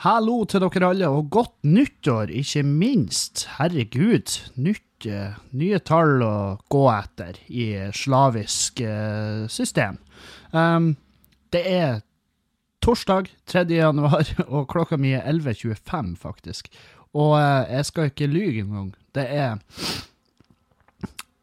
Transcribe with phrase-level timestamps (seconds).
[0.00, 3.42] Hallo til dere alle, og godt nyttår, ikke minst.
[3.58, 6.36] Herregud, nytt, eh, nye tall å
[6.72, 9.98] gå etter i slavisk eh, system.
[10.56, 10.94] Um,
[11.52, 12.00] det er
[12.80, 13.66] torsdag 3.
[13.76, 14.24] januar,
[14.54, 16.72] og klokka mi er 11.25, faktisk.
[17.12, 18.94] Og eh, jeg skal ikke lyge engang.
[19.12, 19.60] Det er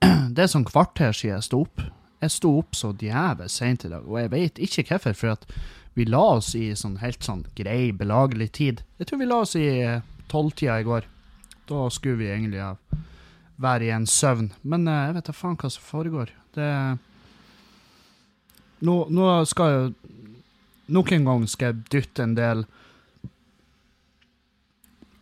[0.34, 1.86] Det er sånn kvarter siden jeg sto opp.
[2.26, 5.14] Jeg sto opp så djevel seint i dag, og jeg vet ikke hvorfor.
[5.14, 5.52] For at
[5.98, 8.82] vi la oss i sånn helt sånn grei, belagelig tid.
[9.02, 11.08] Jeg tror vi la oss i eh, tolvtida i går.
[11.66, 12.62] Da skulle vi egentlig
[13.58, 14.52] være i en søvn.
[14.62, 16.34] Men eh, jeg vet da faen hva som foregår.
[16.58, 16.70] Det
[18.86, 19.88] Nå, nå skal jeg
[20.94, 22.62] Nok en gang skal jeg dytte en del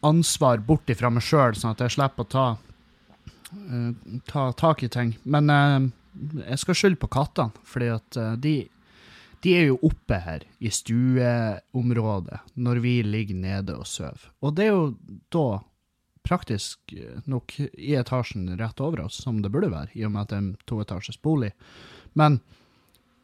[0.05, 2.43] ansvar bort ifra meg sjøl, sånn at jeg slipper å ta,
[3.55, 5.15] uh, ta tak i ting.
[5.23, 5.87] Men uh,
[6.43, 8.53] jeg skal skylde på kattene, fordi at uh, de,
[9.45, 14.23] de er jo oppe her i stueområdet når vi ligger nede og sover.
[14.41, 14.87] Og det er jo
[15.33, 15.47] da
[16.25, 16.95] praktisk
[17.29, 20.37] nok i etasjen rett over oss, som det burde være, i og med at det
[20.37, 21.51] er en toetasjes bolig.
[22.17, 22.39] Men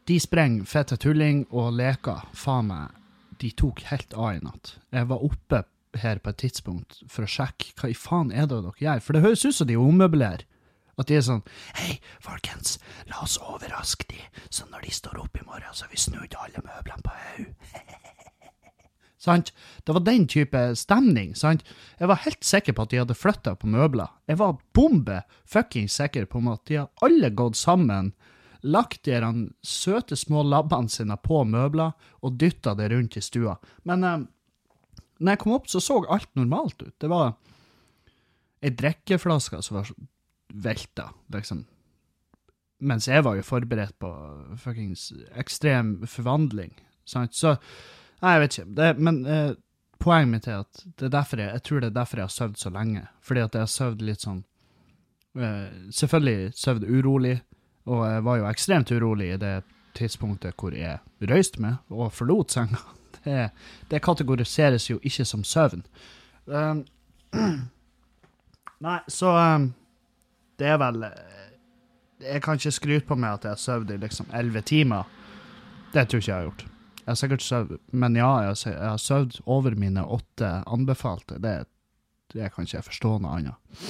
[0.06, 2.28] de sprenger fette tulling og leker.
[2.38, 2.94] Faen meg,
[3.42, 4.76] de tok helt av i natt.
[4.94, 5.64] Jeg var oppe
[6.02, 9.18] her på et tidspunkt for å sjekke hva i faen er det dere gjør, for
[9.18, 10.46] det høres ut som de ommøblerer.
[11.00, 11.44] At de er sånn
[11.80, 12.78] Hei, folkens,
[13.10, 16.36] la oss overraske de, så når de står opp i morgen, så har vi snudd
[16.40, 17.56] alle møblene på hodet.
[19.22, 19.54] sant?
[19.86, 21.64] Det var den type stemning, sant?
[22.00, 24.10] Jeg var helt sikker på at de hadde flytta på møbler.
[24.30, 28.14] Jeg var bombe fuckings sikker på at de hadde alle gått sammen,
[28.62, 29.18] lagt de
[29.66, 33.58] søte små labbene sine på møbler og dytta det rundt i stua.
[33.90, 34.20] Men eh,
[35.22, 36.96] når jeg kom opp, så så alt normalt ut.
[37.02, 37.36] Det var
[38.62, 39.90] ei drikkeflaske som var
[40.54, 41.66] velta, liksom.
[42.82, 44.10] Mens jeg var jo forberedt på
[44.58, 46.74] fuckings ekstrem forvandling.
[47.06, 47.36] Sant?
[47.38, 47.58] Så
[48.22, 48.72] Nei, jeg vet ikke.
[48.78, 49.52] Det, men eh,
[50.02, 52.36] poenget mitt er at det er derfor jeg, jeg tror det er derfor jeg har
[52.36, 53.04] sovet så lenge.
[53.26, 54.44] Fordi at jeg har sovet litt sånn
[55.38, 57.36] eh, Selvfølgelig sovet urolig,
[57.90, 59.56] og jeg var jo ekstremt urolig i det
[59.98, 62.82] tidspunktet hvor jeg røyste meg og forlot senga.
[63.22, 63.52] Det,
[63.92, 65.84] det kategoriseres jo ikke som søvn.
[66.50, 66.80] Um,
[68.88, 69.68] nei, så um,
[70.62, 71.08] Det er vel
[72.22, 75.10] Jeg kan ikke skryte på meg at jeg har sovet i liksom elleve timer.
[75.92, 76.66] Det tror ikke jeg har gjort.
[77.02, 81.40] Jeg har sikkert sovet, men ja, jeg har, jeg sovet over mine åtte anbefalte.
[81.42, 81.56] Det,
[82.36, 83.88] det kan ikke jeg forstå noe annet.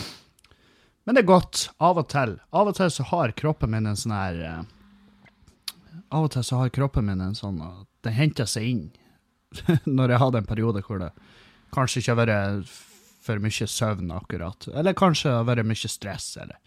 [1.03, 2.37] Men det er godt, av og til.
[2.55, 4.61] Av og til så har kroppen min en sånn her eh,
[6.11, 7.59] Av og til så har kroppen min en sånn
[8.05, 8.85] den henter seg inn.
[9.97, 11.11] Når jeg hadde en periode hvor det
[11.75, 12.71] kanskje ikke har vært
[13.21, 14.67] for mye søvn akkurat.
[14.73, 16.57] Eller kanskje har vært mye stress, eller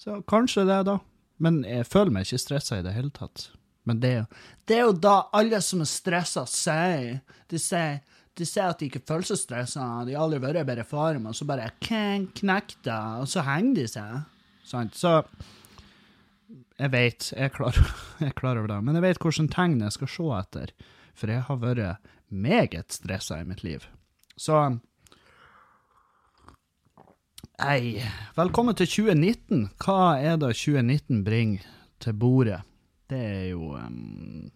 [0.00, 0.98] Så kanskje det, da.
[1.40, 3.50] Men jeg føler meg ikke stressa i det hele tatt.
[3.88, 4.24] Men det er jo,
[4.68, 7.20] det er jo da alle som er stressa, sier.
[7.48, 8.00] De sier
[8.38, 11.26] de sier at de ikke føler seg stressa, de har aldri vært i bedre form,
[11.28, 14.20] og så bare knekk det, og så henger de seg.
[14.70, 14.96] Sant?
[14.96, 15.16] Så
[16.80, 17.76] jeg vet, jeg er klar,
[18.22, 20.74] jeg er klar over det, men jeg vet hvilke tegn jeg skal se etter,
[21.18, 23.84] for jeg har vært meget stressa i mitt liv.
[24.40, 24.56] Så
[27.60, 28.00] Ei,
[28.38, 29.66] velkommen til 2019.
[29.84, 31.64] Hva er det 2019 bringer
[32.00, 32.62] til bordet?
[33.10, 34.46] Det er jo um,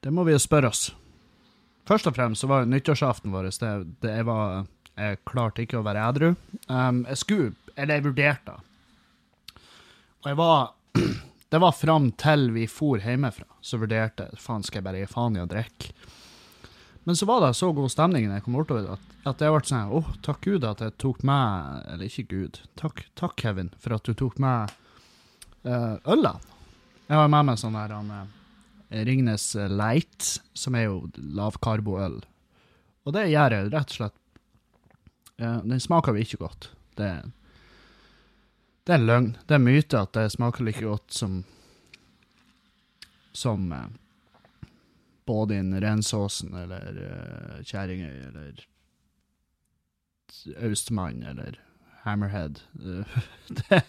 [0.00, 0.86] Det må vi jo spørre oss.
[1.84, 4.64] Først og fremst så var nyttårsaften vår det, det jeg, var,
[4.96, 6.32] jeg klarte ikke å være edru.
[6.70, 8.56] Um, jeg skulle Eller jeg vurderte.
[10.22, 10.72] Og jeg var
[11.52, 15.12] Det var fram til vi for hjemmefra, så vurderte jeg faen skal jeg bare gi
[15.12, 15.92] faen i å drikke.
[17.04, 19.62] Men så var det så god stemning når jeg kom bortover, at, at jeg ble
[19.66, 22.60] sånn Å, oh, takk Gud at jeg tok med Eller ikke Gud.
[22.78, 24.70] Takk, takk Kevin, for at du tok med
[25.66, 26.38] uh, ølene.
[27.08, 32.20] Jeg har med meg sånn der han, uh, Ringnes Light, som er jo lavkarboøl.
[33.02, 34.18] Og det gjør jeg rett og slett
[35.42, 36.70] uh, Den smaker jo ikke godt.
[37.00, 37.10] Det,
[38.86, 39.32] det er løgn.
[39.48, 41.42] Det er myte at det smaker like godt som
[43.32, 43.88] som uh,
[45.28, 48.64] både inn Rensåsen eller uh, Kjerringøy eller
[50.66, 51.60] Austmann eller
[52.02, 52.60] Hammerhead.
[52.78, 53.18] Uh,
[53.60, 53.82] det,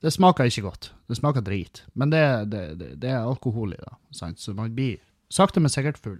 [0.00, 0.92] det, smaker ikke godt.
[1.10, 1.84] Det smaker drit.
[1.92, 2.64] Men det, det,
[3.02, 4.40] det er alkohol i det, sant?
[4.40, 4.98] så man blir
[5.30, 6.18] sakte, men sikkert full.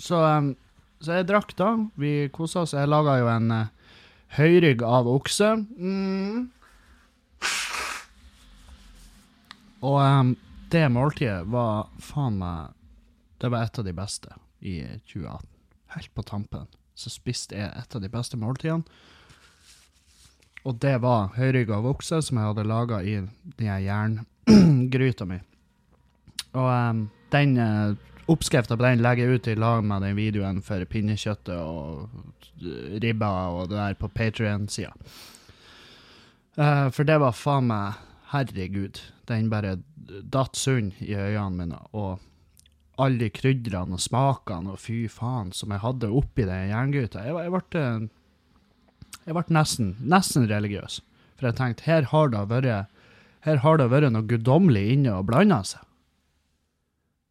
[0.00, 0.54] Så, um,
[1.00, 1.74] så jeg drakk da.
[2.00, 2.76] Vi kosa oss.
[2.76, 3.66] Jeg laga jo en uh,
[4.38, 5.52] høyrygg av okse.
[5.76, 6.48] Mm.
[9.80, 10.34] Og um,
[10.70, 12.76] det måltidet var faen meg
[13.40, 14.74] Det var et av de beste i
[15.08, 15.46] 2018.
[15.94, 18.84] Helt på tampen så spiste jeg et av de beste måltidene.
[20.68, 23.16] Og det var høyrygga av okse som jeg hadde laga i
[23.56, 25.40] den jerngryta mi.
[26.52, 27.96] Og um, den uh,
[28.30, 32.12] Oppskrifta på den legger jeg ut i lag med den videoen for pinnekjøttet og
[33.02, 34.92] ribba og det der på Patrion-sida.
[36.60, 37.98] Uh, for det var faen meg
[38.30, 39.00] Herregud.
[39.30, 39.78] Den bare
[40.32, 41.80] datt sund i øynene mine.
[41.94, 42.18] Og
[43.00, 47.24] alle de krydderne og smakene og fy faen som jeg hadde oppi den jerngryta.
[47.24, 47.84] Jeg, jeg ble,
[49.26, 51.00] jeg ble nesten, nesten religiøs.
[51.38, 52.90] For jeg tenkte her har det vært,
[53.46, 55.86] her har det vært noe guddommelig inne og blanda seg.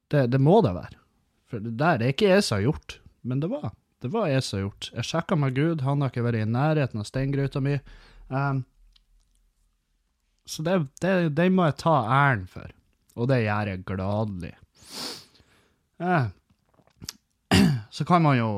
[0.09, 0.97] Det, det, må det være.
[1.49, 3.69] For det der er ikke jeg som har gjort, men det var.
[4.01, 4.89] Det var jeg som har gjort.
[4.95, 7.75] Jeg sjekka med Gud, han har ikke vært i nærheten av steingryta mi.
[8.33, 8.63] Um,
[10.49, 12.71] så det, det, det, må jeg ta æren for,
[13.15, 14.55] og det gjør jeg gladelig.
[16.01, 16.27] Eh.
[17.93, 18.51] Så kan man jo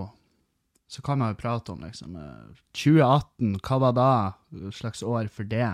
[0.92, 2.18] så kan man jo prate om liksom
[2.76, 4.08] 2018, hva var da
[4.76, 5.70] slags år for det?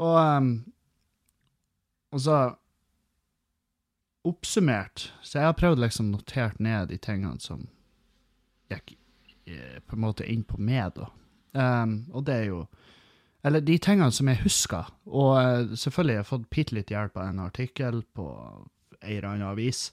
[0.00, 0.48] Og, um,
[2.08, 2.38] og så
[4.24, 7.66] oppsummert, så jeg har prøvd liksom notert ned de tingene som
[8.72, 8.94] gikk
[9.44, 11.10] eh, på en måte inn på meg, da.
[11.52, 12.62] Um, og det er jo
[13.44, 14.88] Eller de tingene som jeg husker.
[15.04, 18.28] Og uh, selvfølgelig har jeg fått bitte litt hjelp av en artikkel på
[19.04, 19.90] ei eller annen avis.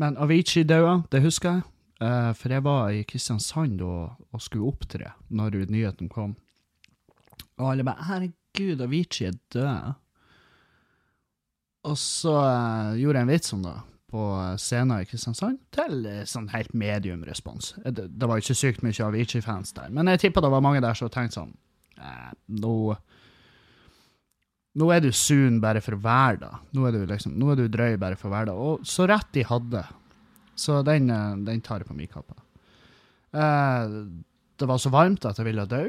[0.00, 1.66] Men Avicii døde, det husker jeg.
[2.00, 6.38] Uh, for jeg var i Kristiansand og, og skulle opptre når nyheten kom.
[7.60, 9.92] Og alle bare 'Herregud, Avicii er død'.
[11.84, 13.78] Og så uh, gjorde jeg en vits om det
[14.10, 14.22] på
[14.58, 17.76] scenen i Kristiansand, til sånn helt medium respons.
[17.84, 20.96] Det, det var ikke sykt mye Avicii-fans der, men jeg tippa det var mange der
[20.98, 21.52] som tenkte sånn
[22.62, 22.74] nå,
[24.80, 26.58] nå er du sun bare for hver dag.
[26.58, 26.62] da.
[26.76, 28.54] Nå er du, liksom, nå er du drøy bare for hver dag.
[28.54, 28.68] da.
[28.72, 29.84] Og så rett de hadde.
[30.58, 32.36] Så den, uh, den tar jeg på min kappe.
[33.30, 35.84] det var så varmt at jeg ville dø.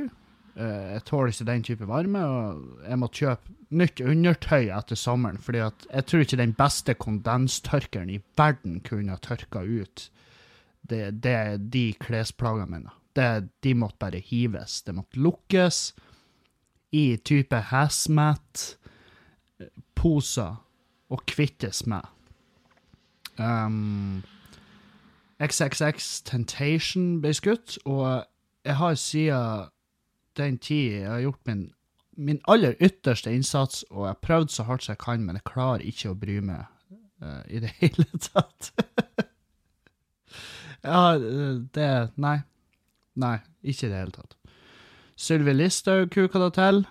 [0.56, 5.40] Eh, jeg tåler ikke den type varme, og jeg måtte kjøpe nytt undertøy etter sommeren,
[5.40, 10.10] fordi jeg tror ikke den beste kondenstørkeren i verden kunne ha tørka ut
[10.90, 11.38] det, det,
[11.72, 12.96] de klesplagene mine.
[13.16, 14.82] Det, de måtte bare hives.
[14.88, 15.94] Det måtte lukkes
[16.92, 20.56] i type hazmat-poser
[21.12, 22.02] og kvittes med.
[23.40, 24.24] Um,
[25.42, 28.26] XXX Tentation ble skutt, og
[28.66, 29.70] jeg har siden
[30.38, 31.72] den tid jeg har gjort min,
[32.18, 35.48] min aller ytterste innsats, og jeg har prøvd så hardt som jeg kan, men jeg
[35.48, 36.68] klarer ikke å bry meg
[37.24, 38.72] uh, i det hele tatt.
[40.92, 41.04] ja,
[41.76, 42.38] det Nei.
[43.22, 44.36] Nei, ikke i det hele tatt.
[45.22, 46.84] Sylvi Listhaug kuka det til,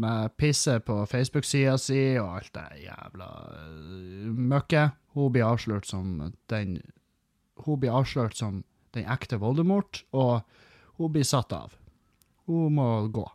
[0.00, 4.96] med pisse på Facebook-sida si og alt det jævla uh, møkket.
[5.14, 6.80] Hun blir avslørt som den
[7.60, 8.62] Hun blir avslørt som
[8.94, 10.40] den ekte Voldemort, og
[10.96, 11.74] hun blir satt av.
[12.48, 13.26] Hun må gå.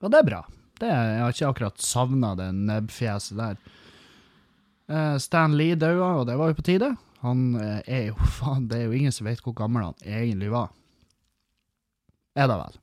[0.00, 0.40] Og det er bra.
[0.78, 3.60] Det, jeg har ikke akkurat savna det nebbfjeset der.
[4.88, 6.94] Uh, Stan Lee daua, og det var jo på tide.
[7.20, 10.50] Han uh, er jo faen Det er jo ingen som vet hvor gammel han egentlig
[10.54, 10.72] var.
[12.38, 12.76] Er det vel.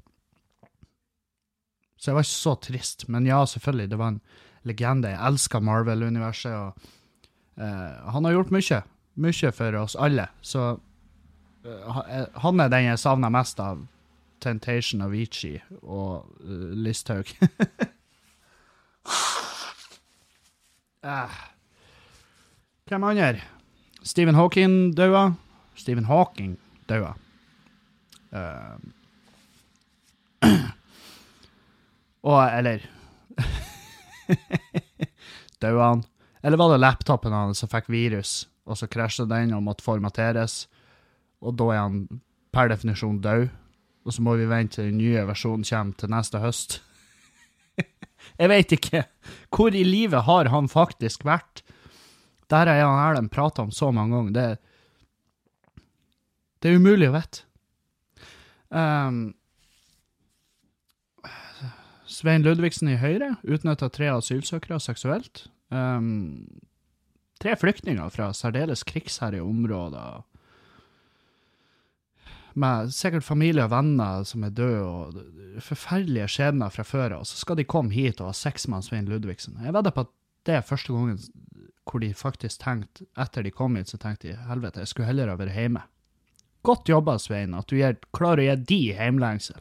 [1.95, 3.07] Så jeg var ikke så trist.
[3.09, 4.21] Men ja, selvfølgelig, det var en
[4.67, 5.13] legende.
[5.13, 6.73] Jeg elsker Marvel-universet, og
[7.61, 8.81] uh, han har gjort mye.
[9.15, 10.27] Mye for oss alle.
[10.43, 10.75] Så
[11.65, 13.87] han er den jeg savner mest av
[14.43, 17.25] Temptation Avicii og uh, Listhaug.
[21.09, 21.39] uh.
[22.85, 23.41] Hvem andre?
[24.03, 25.31] Stephen Hawking daua.
[25.75, 26.59] Stephen Hawking
[26.89, 27.15] daua.
[28.29, 28.77] Uh.
[32.25, 32.83] Og eller
[35.61, 36.05] Daua han?
[36.45, 40.65] Eller var det laptopen hans som fikk virus, og så krasja den og måtte formateres,
[41.41, 42.01] og da er han
[42.53, 43.47] per definisjon død?
[44.05, 46.77] og så må vi vente til den nye versjonen kommer til neste høst.
[48.41, 49.01] jeg vet ikke.
[49.49, 51.63] Hvor i livet har han faktisk vært?
[52.53, 54.33] Der har han Erlend prata om så mange ganger.
[54.35, 54.47] Det,
[56.61, 57.41] det er umulig å vite.
[58.69, 59.33] Um,
[62.15, 65.47] Svein Ludvigsen i Høyre utnytta tre asylsøkere seksuelt.
[65.73, 66.61] Um,
[67.41, 70.23] tre flyktninger fra særdeles krigsherjede områder
[72.55, 77.39] med sikkert familie og venner som er døde, og forferdelige skjebner fra før av, så
[77.41, 79.57] skal de komme hit og ha sex med Svein Ludvigsen.
[79.63, 80.13] Jeg vedder på at
[80.47, 81.19] det er første gangen
[81.85, 85.29] hvor de faktisk tenkte, etter de kom hit, så tenkte de helvete, jeg skulle heller
[85.29, 85.83] ha vært hjemme.
[86.65, 89.59] Godt jobba, Svein, at du gir, klarer å gi de hjemlengsel.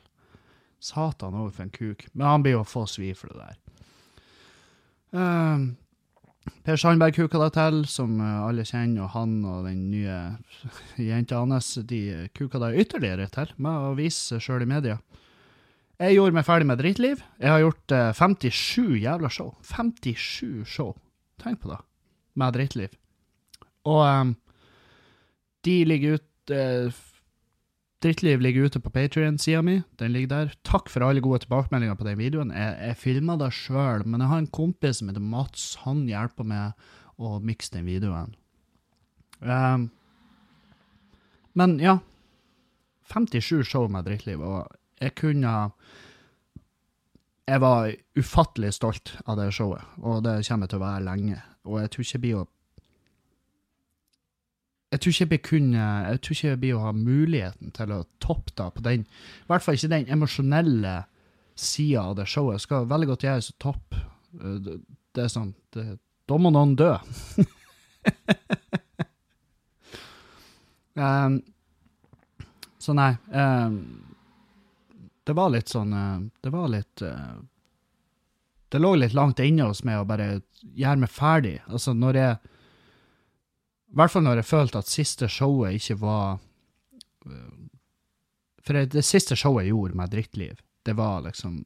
[0.84, 2.06] Satan òg, for en kuk.
[2.12, 3.60] Men han blir jo å få svi for det der.
[5.14, 5.72] Um,
[6.64, 10.18] Per Sandberg kuka det til, som eh, alle kjenner, og han og den nye
[11.10, 14.98] jenta hans de kuka det ytterligere til med å vise seg sjøl i media.
[16.02, 17.22] Jeg gjorde meg ferdig med Drittliv.
[17.38, 19.52] Jeg har gjort 57 eh, jævla show.
[19.70, 20.92] 57 show.
[21.40, 21.80] Tenk på det.
[22.40, 22.96] Med Drittliv.
[23.88, 24.32] Og um,
[25.64, 27.02] de ligger ute uh,
[28.04, 29.78] Drittliv ligger ute på Patrion-sida mi.
[29.96, 30.50] Den ligger der.
[30.68, 32.50] Takk for alle gode tilbakemeldinger på den videoen.
[32.52, 35.62] Jeg, jeg filma det sjøl, men jeg har en kompis som heter Mats.
[35.87, 38.34] Han hjelper meg å mikse den videoen.
[39.40, 39.88] Um,
[41.56, 41.99] men ja.
[43.08, 44.68] 57 show med Drittliv, og
[45.00, 45.54] jeg kunne
[47.44, 51.40] Jeg var ufattelig stolt av det showet, og det kommer til å være lenge.
[51.68, 52.46] Og jeg tror ikke jeg blir å
[54.94, 58.04] jeg tror ikke jeg kunne, jeg tror ikke jeg blir å ha muligheten til å
[58.22, 60.94] toppe det på den, i hvert fall ikke den emosjonelle
[61.58, 62.54] sida av det showet.
[62.58, 63.90] Jeg skal veldig godt gjøres topp.
[63.90, 63.96] toppe.
[64.62, 64.78] det,
[65.14, 65.52] det er sånn
[66.26, 66.92] Da må noen dø.
[70.94, 71.42] um,
[72.78, 73.76] så nei um,
[75.24, 77.38] Det var litt sånn uh, Det var litt uh,
[78.68, 80.42] Det lå litt langt inne hos meg å bare
[80.74, 81.62] gjøre meg ferdig.
[81.68, 82.53] Altså, når jeg
[83.94, 86.40] i hvert fall når jeg følte at siste showet ikke var
[88.66, 91.60] For det siste showet jeg gjorde med Drittliv, det var liksom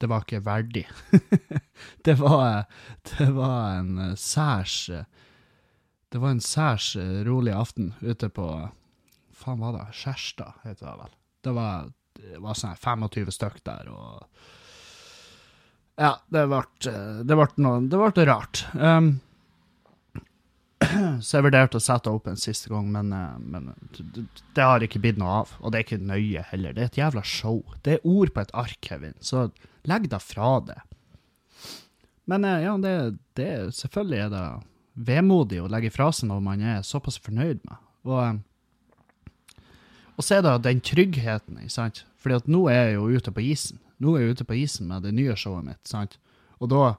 [0.00, 0.86] Det var ikke verdig.
[2.04, 2.66] det var
[3.08, 4.90] Det var en særs
[6.10, 8.50] Det var en særs rolig aften ute på
[9.32, 11.12] Faen, var det Skjærstad, heter det vel.
[11.40, 14.26] Det var, det var sånn 25 stykk der, og
[15.96, 16.60] Ja, det ble,
[17.24, 18.66] det ble, noe, det ble rart.
[18.76, 19.14] Um,
[21.24, 23.72] så jeg vurderte å sette opp en siste gang, men, eh, men,
[24.56, 25.56] det har ikke blitt noe av.
[25.60, 26.76] Og det er ikke nøye heller.
[26.76, 27.60] Det er et jævla show.
[27.86, 29.48] Det er ord på et ark, Kevin, så
[29.88, 30.78] legg deg fra det.
[32.30, 32.94] Men eh, ja, det,
[33.38, 34.44] det, selvfølgelig er det
[35.10, 37.84] vemodig å legge fra seg noe man er såpass fornøyd med.
[38.06, 39.60] Og, eh,
[40.16, 42.04] og så er det den tryggheten, ikke sant.
[42.20, 43.80] Fordi at nå er jeg jo ute på isen.
[44.00, 46.18] Nå er jeg ute på isen med det nye showet mitt, sant.
[46.60, 46.96] Og da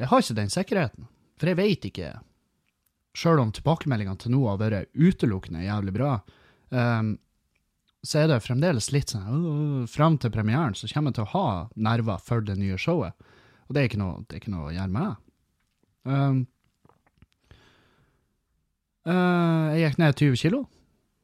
[0.00, 1.04] Jeg har ikke den sikkerheten.
[1.36, 2.14] For jeg veit ikke
[3.16, 6.14] sjøl om tilbakemeldingene til nå har vært utelukkende jævlig bra,
[6.70, 7.14] um,
[8.02, 11.32] så er det fremdeles litt sånn uh, Fram til premieren så kommer jeg til å
[11.36, 13.14] ha nerver for det nye showet.
[13.68, 15.20] Og det er ikke noe, er ikke noe å gjøre med.
[16.02, 16.40] Um,
[19.06, 20.64] uh, jeg gikk ned 20 kilo.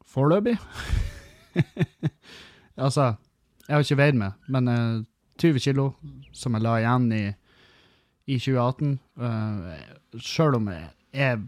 [0.08, 0.54] Foreløpig.
[2.86, 3.10] altså,
[3.66, 5.02] jeg har ikke veid meg, men uh,
[5.42, 5.90] 20 kilo
[6.34, 7.24] som jeg la igjen i,
[8.30, 8.96] i 2018.
[9.18, 10.88] Uh, Sjøl om jeg
[11.26, 11.42] er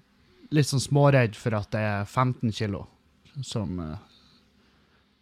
[0.55, 2.85] litt sånn småredd for at det er 15 kilo
[3.47, 3.97] som uh,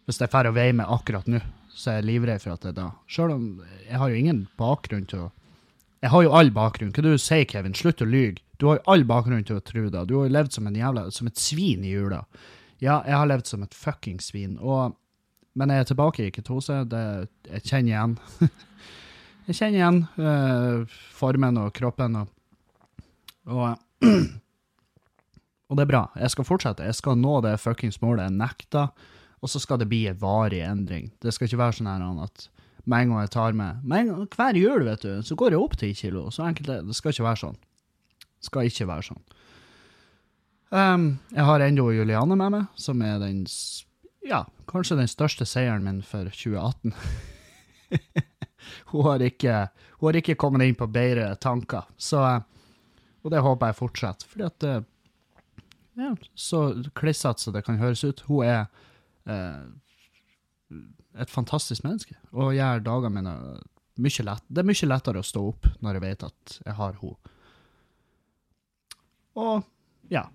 [0.07, 2.71] Hvis jeg drar og veier meg akkurat nå, så er jeg livredd for at det
[2.71, 2.87] er da.
[3.07, 3.43] Sjøl om
[3.85, 5.31] jeg har jo ingen bakgrunn til å
[6.01, 6.93] Jeg har jo all bakgrunn.
[6.95, 7.75] Hva du sier Kevin?
[7.75, 8.39] Slutt å lyge.
[8.57, 10.05] Du har jo all bakgrunn til å tro det.
[10.07, 12.23] Du har jo levd som en jævla Som et svin i jula.
[12.79, 14.57] Ja, jeg har levd som et fucking svin.
[14.59, 14.95] Og,
[15.59, 16.85] men jeg er tilbake i ketose.
[16.87, 17.03] Det,
[17.51, 18.17] jeg kjenner igjen.
[19.47, 22.31] jeg kjenner igjen uh, formen og kroppen og,
[23.51, 24.07] og
[25.69, 26.03] Og det er bra.
[26.17, 26.85] Jeg skal fortsette.
[26.85, 28.87] Jeg skal nå det fuckings målet jeg nekta,
[29.39, 31.11] og så skal det bli en varig endring.
[31.21, 32.49] Det skal ikke være sånn at
[32.89, 35.75] med en gang jeg tar med gang, Hver jul, vet du, så går jeg opp
[35.77, 36.29] ti kilo.
[36.33, 36.79] Så enkelt det.
[36.87, 37.59] Det skal ikke være sånn.
[38.39, 39.23] Det skal ikke være sånn.
[40.69, 43.43] Um, jeg har ennå Juliane med meg, som er den
[44.25, 46.93] ja, kanskje den største seieren min for 2018.
[48.91, 49.63] hun, har ikke,
[49.99, 52.41] hun har ikke kommet inn på bedre tanker, så
[53.19, 54.83] Og det håper jeg fortsetter, fordi at eh,
[55.99, 56.63] ja, så
[56.97, 58.65] klissete som det kan høres ut, hun er
[59.29, 59.65] eh,
[61.19, 63.35] et fantastisk menneske og gjør dagene mine
[63.99, 64.43] mye lett.
[64.47, 67.33] Det er mye lettere å stå opp når jeg vet at jeg har henne.
[69.39, 70.25] Og ja.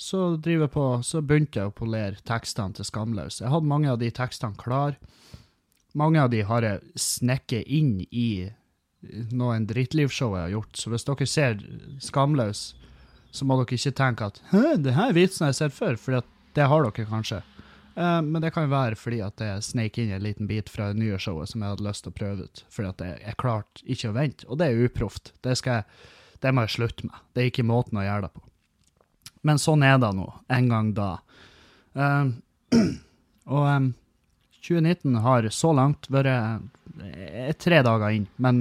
[0.00, 3.42] Så driver jeg på, så begynte jeg å polere tekstene til Skamløs.
[3.42, 4.96] Jeg hadde mange av de tekstene klar.
[5.92, 8.48] Mange av de har jeg snekket inn i
[9.32, 10.80] noen drittlivshow jeg har gjort.
[10.80, 11.60] Så hvis dere ser
[12.00, 12.70] Skamløs,
[13.30, 16.20] så må dere ikke tenke at Hæ, er vitsen jeg har sett før, for
[16.56, 17.42] det har dere kanskje.
[17.96, 20.90] Uh, men det kan jo være fordi at jeg sneik inn en liten bit fra
[20.90, 22.62] det nye showet som jeg hadde lyst til å prøve ut.
[22.72, 24.46] Fordi at jeg, jeg klarte ikke å vente.
[24.48, 25.32] Og det er uproft.
[25.44, 25.56] Det,
[26.40, 27.26] det må jeg slutte med.
[27.34, 28.44] Det er ikke måten å gjøre det på.
[29.46, 30.28] Men sånn er det nå.
[30.52, 31.10] En gang da.
[31.98, 32.32] Uh,
[33.56, 33.92] og um,
[34.60, 36.62] 2019 har så langt vært
[37.02, 38.60] uh, tre dager inn, men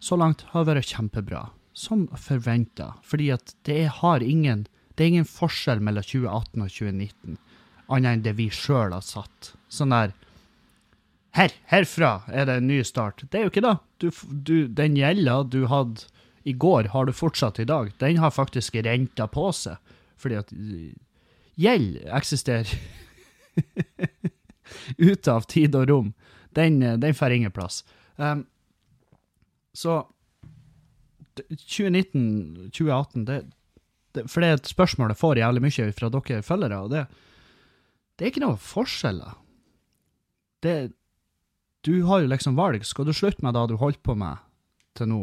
[0.00, 1.46] så langt har vært kjempebra
[1.80, 2.94] som forventa.
[3.06, 7.36] Fordi at det har ingen Det er ingen forskjell mellom 2018 og 2019,
[7.88, 9.54] annet enn det vi sjøl har satt.
[9.72, 10.12] Sånn der
[11.32, 13.22] Her, herfra er det en ny start.
[13.30, 13.76] Det er jo ikke det.
[14.02, 16.10] Du, du, den gjelda du hadde
[16.42, 17.92] i går, har du fortsatt i dag.
[18.02, 19.78] Den har faktisk renta på seg.
[20.18, 20.50] Fordi at
[21.54, 22.74] gjeld eksisterer
[25.10, 26.12] ute av tid og rom.
[26.58, 27.84] Den, den får ingen plass.
[28.16, 28.44] Um,
[29.72, 30.02] så
[31.48, 33.40] 2019-2018, det,
[34.12, 37.04] Det, for det jeg får jævlig mye fra dere følgere, og det,
[38.18, 39.36] det er ikke noe forskjeller.
[40.60, 40.92] Det,
[41.86, 42.82] du har jo liksom valg.
[42.84, 44.42] Skal du slutte med det du holdt på med
[44.98, 45.20] til nå,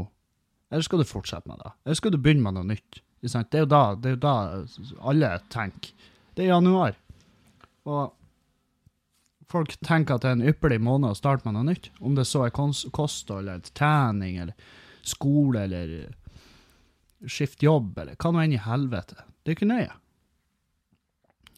[0.71, 1.73] eller skal du fortsette med det?
[1.85, 3.01] Eller skal du begynne med noe nytt?
[3.21, 4.35] Det er jo da, det er jo da
[5.09, 5.91] alle tenker.
[6.35, 6.97] Det er januar.
[7.87, 8.13] Og
[9.51, 11.89] folk tenker at det er en ypperlig måned å starte med noe nytt.
[11.99, 14.75] Om det så er kosthold eller trening eller
[15.07, 15.93] skole eller
[17.25, 19.23] skifte jobb eller hva nå enn i helvete.
[19.41, 19.93] Det er ikke nøye.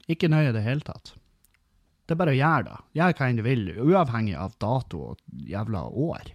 [0.09, 1.13] Ikke nøye i det hele tatt.
[2.05, 2.77] Det er bare å gjøre det.
[2.97, 6.31] Gjør hva enn du vil, uavhengig av dato og jævla år.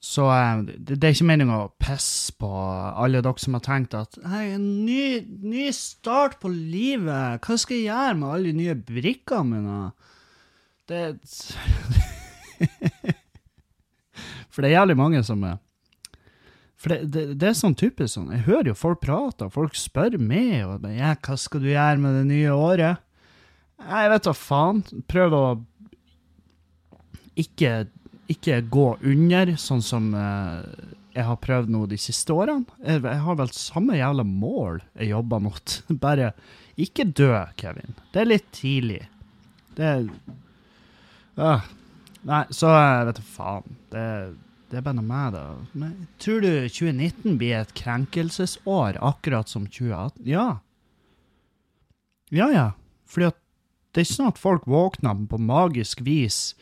[0.00, 4.16] Så eh, det, er ikke meningen å pisse på alle dere som har tenkt at
[4.24, 8.76] Hei, en ny, ny start på livet, hva skal jeg gjøre med alle de nye
[8.78, 9.80] brikkene mine?
[10.88, 11.02] Det
[14.50, 15.60] For det er jævlig mange som er
[16.80, 19.76] For det, det, det, er sånn typisk sånn Jeg hører jo folk prate, og folk
[19.76, 23.02] spør meg og ja, hva skal du gjøre med det nye året?
[23.80, 24.80] Jeg vet da faen.
[25.08, 25.44] Prøv å
[27.40, 27.74] ikke
[28.30, 30.60] ikke gå under, sånn som eh,
[31.16, 32.68] jeg har prøvd nå de siste årene.
[32.84, 35.76] Jeg, jeg har vel samme jævla mål jeg jobber mot.
[36.04, 36.32] Bare
[36.80, 37.96] ikke dø, Kevin.
[38.14, 39.02] Det er litt tidlig.
[39.76, 40.06] Det er
[41.40, 41.68] øh.
[42.28, 43.76] Nei, så jeg vet du faen.
[43.90, 44.06] Det,
[44.70, 45.44] det er bare noe med det.
[45.82, 50.22] Men tror du 2019 blir et krenkelsesår, akkurat som 2018?
[50.30, 50.48] Ja.
[52.30, 52.66] Ja, ja.
[53.10, 53.38] Fordi at
[53.90, 56.54] det er ikke sånn at folk våkner på magisk vis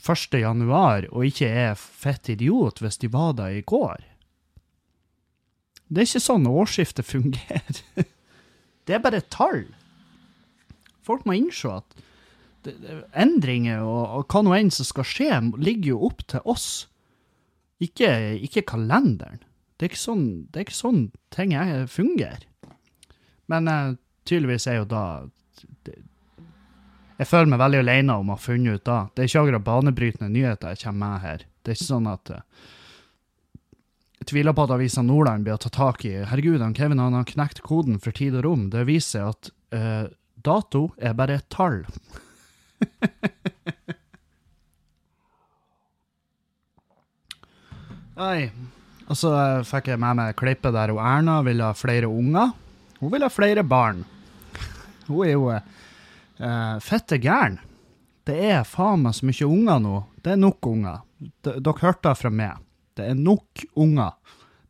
[0.00, 0.38] 1.
[0.40, 4.00] januar og ikke er fett idiot hvis de var der i går.
[5.88, 7.82] Det er ikke sånn årsskiftet fungerer.
[8.88, 9.66] Det er bare tall.
[11.04, 11.98] Folk må innse at
[13.16, 15.28] endringer og, og, hva nå enn som skal skje,
[15.60, 16.88] ligger jo opp til oss,
[17.82, 18.10] ikke,
[18.44, 19.42] ikke kalenderen.
[19.78, 21.02] Det er ikke sånn, det er ikke sånn
[21.34, 21.54] ting
[21.90, 22.46] fungerer.
[23.48, 23.96] Men uh,
[24.28, 25.04] tydeligvis er jo da
[25.86, 26.00] det,
[27.18, 28.98] jeg føler meg veldig alene om å ha funnet ut da.
[29.10, 31.46] Det er ikke akkurat banebrytende nyheter jeg kommer med her.
[31.62, 32.42] Det er ikke sånn at uh,
[34.18, 37.16] Jeg tviler på at Avisa Nordland blir å ta tak i Herregud, han Kevin han
[37.16, 38.68] har knekt koden for tid og rom.
[38.74, 41.84] Det viser at uh, dato er bare et tall.
[48.18, 48.50] Nei.
[49.08, 52.52] Og så uh, fikk jeg med meg klippet der og Erna vil ha flere unger.
[52.98, 54.04] Hun vil ha flere barn.
[55.08, 55.52] Hun er jo
[56.38, 57.58] Uh, fette gæren.
[58.22, 59.94] Det er faen meg så mye unger nå.
[60.22, 61.00] Det er nok unger.
[61.42, 62.60] Dere hørte det fra meg.
[62.94, 64.12] Det er nok unger.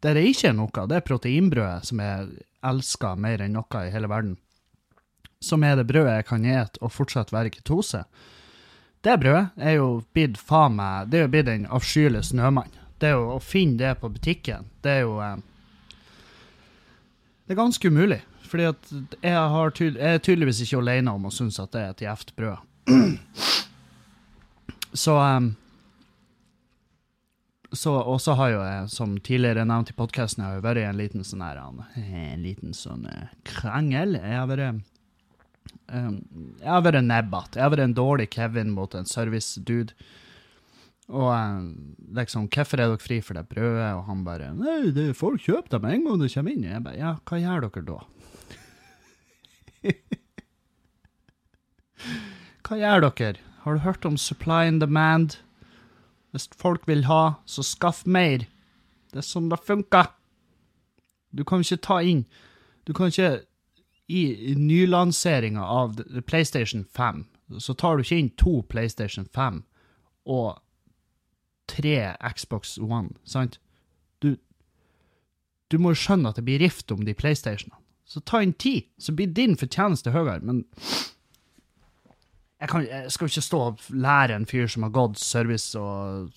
[0.01, 2.29] Det er ikke noe, det er proteinbrødet som jeg
[2.71, 4.37] elsker mer enn noe i hele verden.
[5.45, 8.05] Som er det brødet jeg kan ete og fortsatt være ketose.
[9.05, 12.73] Det brødet er jo blitt faen meg Det er jo blitt en avskyelig snømann.
[12.99, 15.37] Det jo å finne det på butikken, det er jo eh,
[17.47, 18.23] Det er ganske umulig.
[18.49, 21.95] Fordi at jeg, tydel jeg er tydeligvis ikke alene om å synes at det er
[21.95, 22.65] et gjevt brød.
[24.97, 25.51] Så um,
[27.73, 30.87] så, Og så har jo jeg, som tidligere nevnt i podkasten, jeg har vært i
[30.89, 33.05] en liten sånn her, en liten sånn
[33.45, 34.17] krangel.
[34.17, 34.81] Jeg har vært
[35.93, 36.17] um,
[36.63, 37.61] Jeg har vært nebbete.
[37.61, 39.93] Jeg har vært en dårlig Kevin mot en service-dude.
[41.09, 43.95] Og um, liksom, hvorfor er dere fri for det brødet?
[43.97, 46.67] Og han bare Nei, det, folk kjøper det med en gang det kommer inn.
[46.69, 47.99] Jeg bare, ja, hva gjør dere da?
[52.69, 53.41] Hva gjør dere?
[53.65, 55.39] Har du hørt om supply and demand?
[56.37, 58.45] Hvis folk vil ha, så skaff mer.
[59.09, 60.13] Det er sånn det funker.
[61.33, 62.23] Du kan ikke ta inn
[62.89, 63.43] Du kan ikke
[64.09, 67.27] I nylanseringa av PlayStation 5,
[67.61, 69.59] så tar du ikke inn to PlayStation 5
[70.29, 70.57] og
[71.71, 73.59] tre Xbox One, sant?
[74.25, 74.35] Du,
[75.69, 77.79] du må jo skjønne at det blir rift om de PlayStationene.
[78.09, 80.41] Så ta inn ti, så blir din fortjeneste høyere.
[80.41, 80.63] Men
[82.57, 86.31] jeg, kan, jeg skal ikke stå og lære en fyr som har gått service og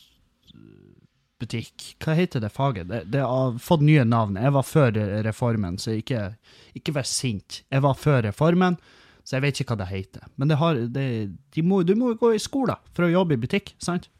[1.41, 1.93] butikk.
[2.03, 2.89] Hva heter det faget?
[2.89, 4.37] Det, det, har fått nye navn.
[4.37, 6.33] Jeg var før reformen, så ikke,
[6.77, 7.61] ikke vær sint.
[7.71, 8.77] Jeg var før reformen,
[9.23, 10.27] så jeg vet ikke hva det heter.
[10.35, 11.07] Men det har, det,
[11.55, 14.11] de må, du må gå i skole for å jobbe i butikk, sant?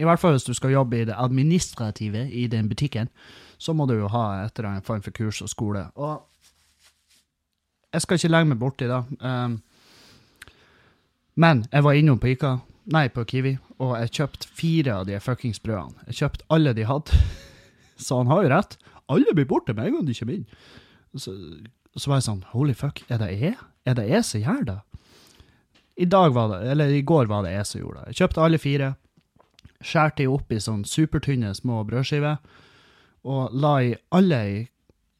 [0.00, 3.10] I hvert fall hvis du skal jobbe i det administrative i den butikken
[3.60, 5.84] så må du jo ha et eller annet form for kurs og skole.
[6.00, 6.22] Og
[7.92, 9.00] jeg skal ikke legge meg borti det.
[9.20, 9.58] Um,
[11.40, 12.54] men jeg var innom på Ica,
[12.94, 16.08] nei, på Kiwi, og jeg kjøpte fire av de fuckings brødene.
[16.08, 17.20] Jeg kjøpte alle de hadde.
[18.04, 18.78] Så han har jo rett.
[19.12, 20.46] Alle blir borte med en gang de kommer inn.
[21.18, 21.34] Så,
[21.98, 23.58] så var jeg sånn, holy fuck, er det jeg?
[23.84, 24.78] Er det jeg som gjør det?
[26.00, 28.10] I dag var det, eller i går var det jeg som gjorde det.
[28.10, 28.86] Jeg kjøpte alle fire,
[29.84, 32.38] skjærte de opp i sånn supertynne små brødskiver
[33.28, 34.62] og la i alle i,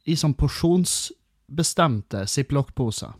[0.08, 3.12] i sånn porsjonsbestemte ziplock-poser.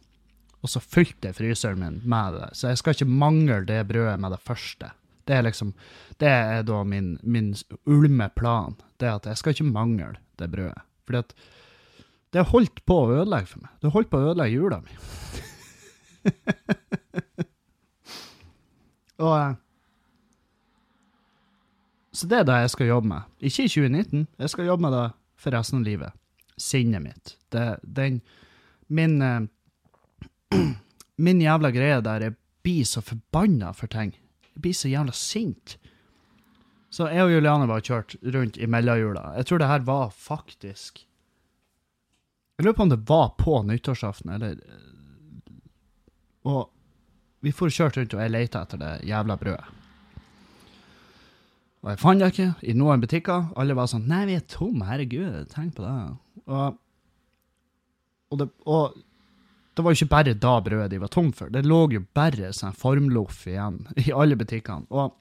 [0.61, 2.49] Og så fylte jeg fryseren min med det.
[2.57, 4.93] Så jeg skal ikke mangle det brødet med det første.
[5.29, 5.75] Det er liksom,
[6.21, 7.53] det er da min, min
[7.85, 8.77] ulme plan.
[9.01, 10.81] Det at jeg skal ikke mangle det brødet.
[11.05, 11.37] Fordi at
[12.33, 13.77] det holdt på å ødelegge for meg.
[13.83, 14.93] Det holdt på å ødelegge jula mi.
[19.21, 19.59] og eh,
[22.13, 23.29] Så det er det jeg skal jobbe med.
[23.39, 25.07] Ikke i 2019, jeg skal jobbe med det
[25.39, 26.17] for resten av livet.
[26.61, 27.37] Sinnet mitt.
[27.55, 28.21] Det, den
[28.89, 29.41] Min eh,
[31.25, 34.11] Min jævla greie der jeg blir så forbanna for ting.
[34.55, 35.77] Jeg blir så jævla sint.
[36.91, 39.37] Så jeg og Juliane var kjørt rundt i mellomjula.
[39.39, 41.05] Jeg tror det her var faktisk
[42.59, 44.59] Jeg lurer på om det var på nyttårsaften, eller
[46.45, 46.71] Og
[47.45, 49.77] vi for kjørt rundt, og jeg leita etter det jævla brødet.
[51.81, 53.47] Og jeg fant det ikke i noen butikker.
[53.57, 56.17] Alle var sånn 'Nei, vi er tomme, herregud, tenk på det'.
[56.47, 56.77] Og,
[58.31, 58.99] og, det, og
[59.75, 61.49] det var jo ikke bare da brødet de var tom for.
[61.49, 64.85] Det lå jo bare sånn formloff igjen i alle butikkene.
[64.91, 65.17] Og,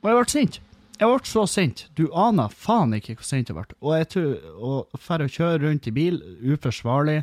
[0.00, 0.60] og jeg ble sint.
[0.98, 1.86] Jeg ble så sint.
[1.94, 3.68] Du aner faen ikke hvor sint jeg ble.
[3.84, 7.20] Og jeg tror, og for å kjøre rundt i bil, uforsvarlig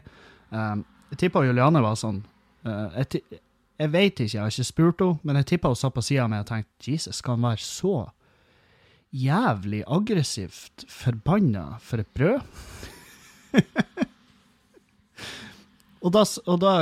[0.52, 2.18] um, Jeg tippa Juliane var sånn
[2.68, 3.22] uh, jeg,
[3.80, 6.26] jeg vet ikke, jeg har ikke spurt henne, men jeg tippa hun satt på sida
[6.28, 7.96] meg og tenkte Jesus, skal han være så
[9.16, 12.44] jævlig aggressivt forbanna for et brød?
[16.04, 16.76] og, da, og da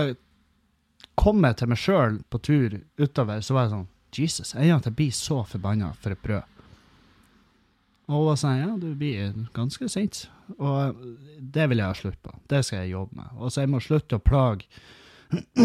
[1.20, 4.78] kom jeg til meg sjøl på tur utover, så var jeg sånn Jesus, jeg er
[4.78, 6.53] at jeg blir så forbanna for et brød.
[8.12, 10.26] Og var sånn, ja, du blir ganske sint.
[10.58, 10.98] Og
[11.40, 12.34] det vil jeg ha slutt på.
[12.52, 13.30] Det skal jeg jobbe med.
[13.40, 14.68] Og så jeg må slutte å plage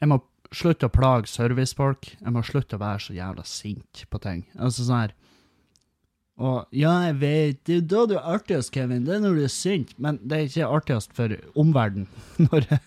[0.00, 0.18] Jeg må
[0.56, 2.08] slutte å plage servicefolk.
[2.20, 4.44] Jeg må slutte å være så jævla sint på ting.
[4.58, 5.14] Altså sånn her
[6.36, 9.06] og ja, jeg vet, det er da du er artigst, Kevin.
[9.06, 9.94] Det er når du er sint.
[9.96, 12.10] Men det er ikke artigst for omverdenen.
[12.44, 12.82] Når, jeg-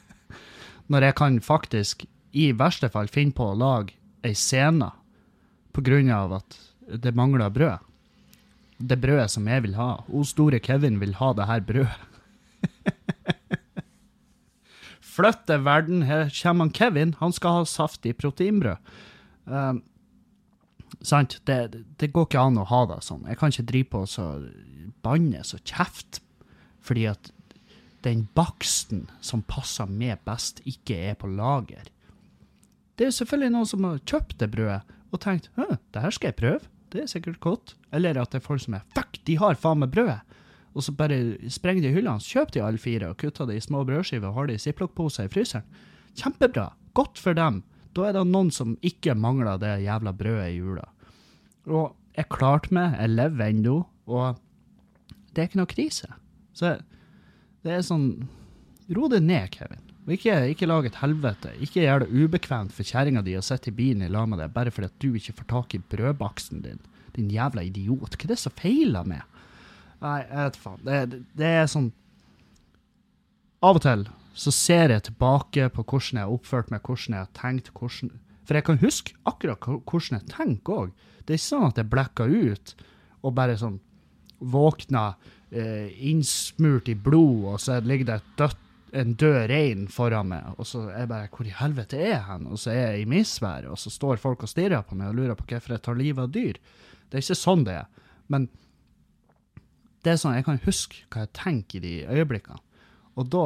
[0.93, 2.06] når jeg kan faktisk,
[2.38, 3.95] i verste fall, finne på å lage
[4.26, 4.91] ei scene
[5.74, 6.60] på grunn av at
[7.02, 7.82] det mangler brød.
[8.80, 9.89] Det brødet som jeg vil ha.
[10.08, 12.00] O store Kevin vil ha det her brødet.
[15.20, 17.15] Flytte verden, her kommer han Kevin.
[17.20, 18.78] Han skal ha saftig proteinbrød.
[19.46, 19.82] Um,
[21.02, 21.42] sant?
[21.48, 23.28] Det, det går ikke an å ha det sånn.
[23.28, 24.30] Jeg kan ikke drive på så
[25.04, 26.24] bannes og kjefte
[26.80, 27.32] fordi at
[28.08, 31.89] den baksten som passer meg best, ikke er på lager.
[32.96, 36.32] Det er selvfølgelig noen som har kjøpt det brødet og tenkt Hø, det her skal
[36.32, 37.75] jeg prøve, det er sikkert godt.
[37.95, 40.21] Eller at det er folk som er fuck, de har faen meg brødet.
[40.78, 41.17] Og så bare
[41.52, 44.49] sprenger de hyllene, kjøper de alle fire og kutter det i små brødskiver og har
[44.49, 45.65] det i ziplock-poser i fryseren.
[46.19, 46.69] Kjempebra.
[46.97, 47.63] Godt for dem.
[47.97, 50.86] Da er det noen som ikke mangler det jævla brødet i jula.
[51.69, 53.75] Og jeg klarte meg, jeg lever ennå,
[54.10, 54.39] og
[55.34, 56.10] det er ikke noe krise.
[56.58, 56.78] Så
[57.65, 58.12] det er sånn
[58.89, 59.88] Ro deg ned, Kevin.
[60.10, 61.52] Og ikke, ikke lag et helvete.
[61.62, 64.50] Ikke gjør det ubekvemt for kjerringa di å sitte i bilen i lag med deg
[64.56, 66.80] bare fordi at du ikke får tak i brødbaksten din.
[67.13, 68.15] Din jævla idiot.
[68.17, 69.22] Hva er det som feiler med?
[70.02, 70.80] Nei, jeg vet faen.
[70.88, 71.91] Det, det, er sånn
[73.62, 74.08] Av og til
[74.39, 78.13] så ser jeg tilbake på hvordan jeg har oppført meg, hvordan jeg har tenkt, hvordan
[78.48, 80.95] For jeg kan huske akkurat hvordan jeg tenker òg.
[81.22, 82.74] Det er ikke sånn at jeg blekker ut
[83.19, 83.78] og bare sånn
[84.39, 85.04] våkna
[85.52, 88.65] eh, innsmurt i blod, og så ligger det et dødt,
[88.97, 92.23] en død rein foran meg, og så er jeg bare Hvor i helvete er jeg
[92.28, 92.47] hen?
[92.47, 95.19] Og så er jeg i misværet, og så står folk og stirrer på meg og
[95.19, 96.60] lurer på hvorfor jeg tar livet av dyr.
[97.10, 98.10] Det er ikke sånn det er.
[98.30, 98.49] Men
[100.06, 102.62] det er sånn, jeg kan huske hva jeg tenker i de øyeblikkene.
[103.19, 103.45] Og da,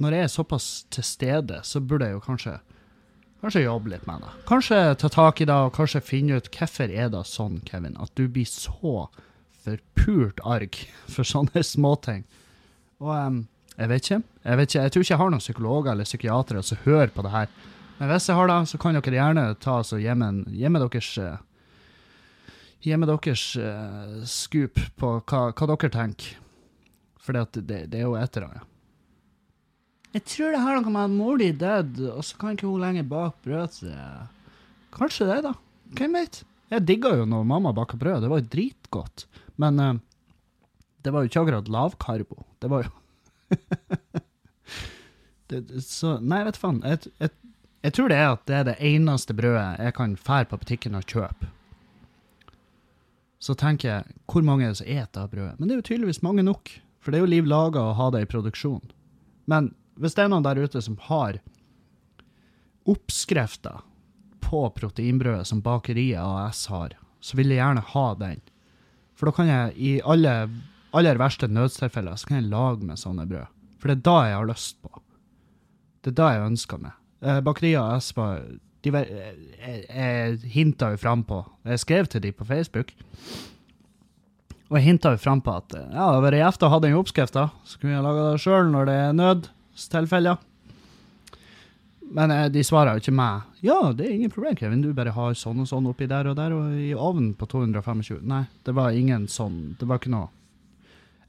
[0.00, 2.60] når jeg er såpass til stede, så burde jeg jo kanskje
[3.42, 4.28] Kanskje jobbe litt med det.
[4.46, 8.12] Kanskje ta tak i det, og kanskje finne ut hvorfor er det sånn, Kevin, at
[8.14, 9.08] du blir så
[9.64, 10.78] forpult arg
[11.10, 12.22] for sånne småting.
[13.02, 13.40] Og em,
[13.76, 14.22] jeg vet ikke.
[14.44, 17.24] Jeg vet ikke, jeg tror ikke jeg har noen psykologer eller psykiatere som hører på
[17.24, 17.54] det her.
[17.98, 21.14] Men hvis jeg har det, så kan dere gjerne ta oss og gi meg deres
[21.22, 21.40] eh,
[22.82, 26.32] Gi meg deres uh, scoop på hva, hva dere tenker.
[27.22, 28.70] For det, det er jo et eller annet.
[30.12, 32.66] Jeg tror det har noe med at mor di døde, død, og så kan ikke
[32.66, 33.94] hun lenger bake brød til
[34.92, 35.54] Kanskje det, da.
[35.96, 36.42] Hvem vet?
[36.74, 39.24] Jeg digga jo når mamma baka brød, det var jo dritgodt.
[39.62, 39.94] Men uh,
[41.06, 42.42] det var jo ikke akkurat lavkarbo.
[42.58, 42.92] Det var jo
[45.48, 46.82] det, det- Så Nei, vet faen.
[46.84, 47.30] Jeg, jeg,
[47.82, 50.94] jeg tror det er at det er det eneste brødet jeg kan fære på butikken
[50.98, 51.50] og kjøpe.
[53.42, 55.56] Så tenker jeg, hvor mange er det som spiser av brødet?
[55.58, 56.70] Men det er jo tydeligvis mange nok,
[57.02, 58.84] for det er jo liv laga å ha det i produksjon.
[59.50, 61.40] Men hvis det er noen der ute som har
[62.88, 63.80] oppskrifter
[64.42, 68.40] på proteinbrødet som Bakeriet AS har, så vil jeg gjerne ha den.
[69.18, 70.32] For da kan jeg i alle
[70.96, 73.48] aller verste nødstilfeller så kan jeg lage meg sånne brød.
[73.80, 74.92] For det er da jeg har lyst på.
[76.02, 76.98] Det er da jeg ønsker meg.
[77.22, 78.28] Eh, Bakeria og Espa
[78.82, 81.36] de, jeg, jeg hinta jo frampå
[81.68, 82.88] Jeg skrev til de på Facebook.
[84.72, 87.44] Og jeg hinta jo frampå at eh, ja, det vært gjevt å ha den oppskrifta.
[87.68, 90.42] Så kunne jeg laga det sjøl når det er nødstilfeller.
[92.12, 93.48] Men eh, de svarer jo ikke meg.
[93.62, 94.82] Ja, det er ingen problem, Kevin.
[94.82, 98.18] Du bare har sånn og sånn oppi der og der, og i ovnen på 225.
[98.26, 99.76] Nei, det var ingen sånn.
[99.78, 100.32] Det var ikke noe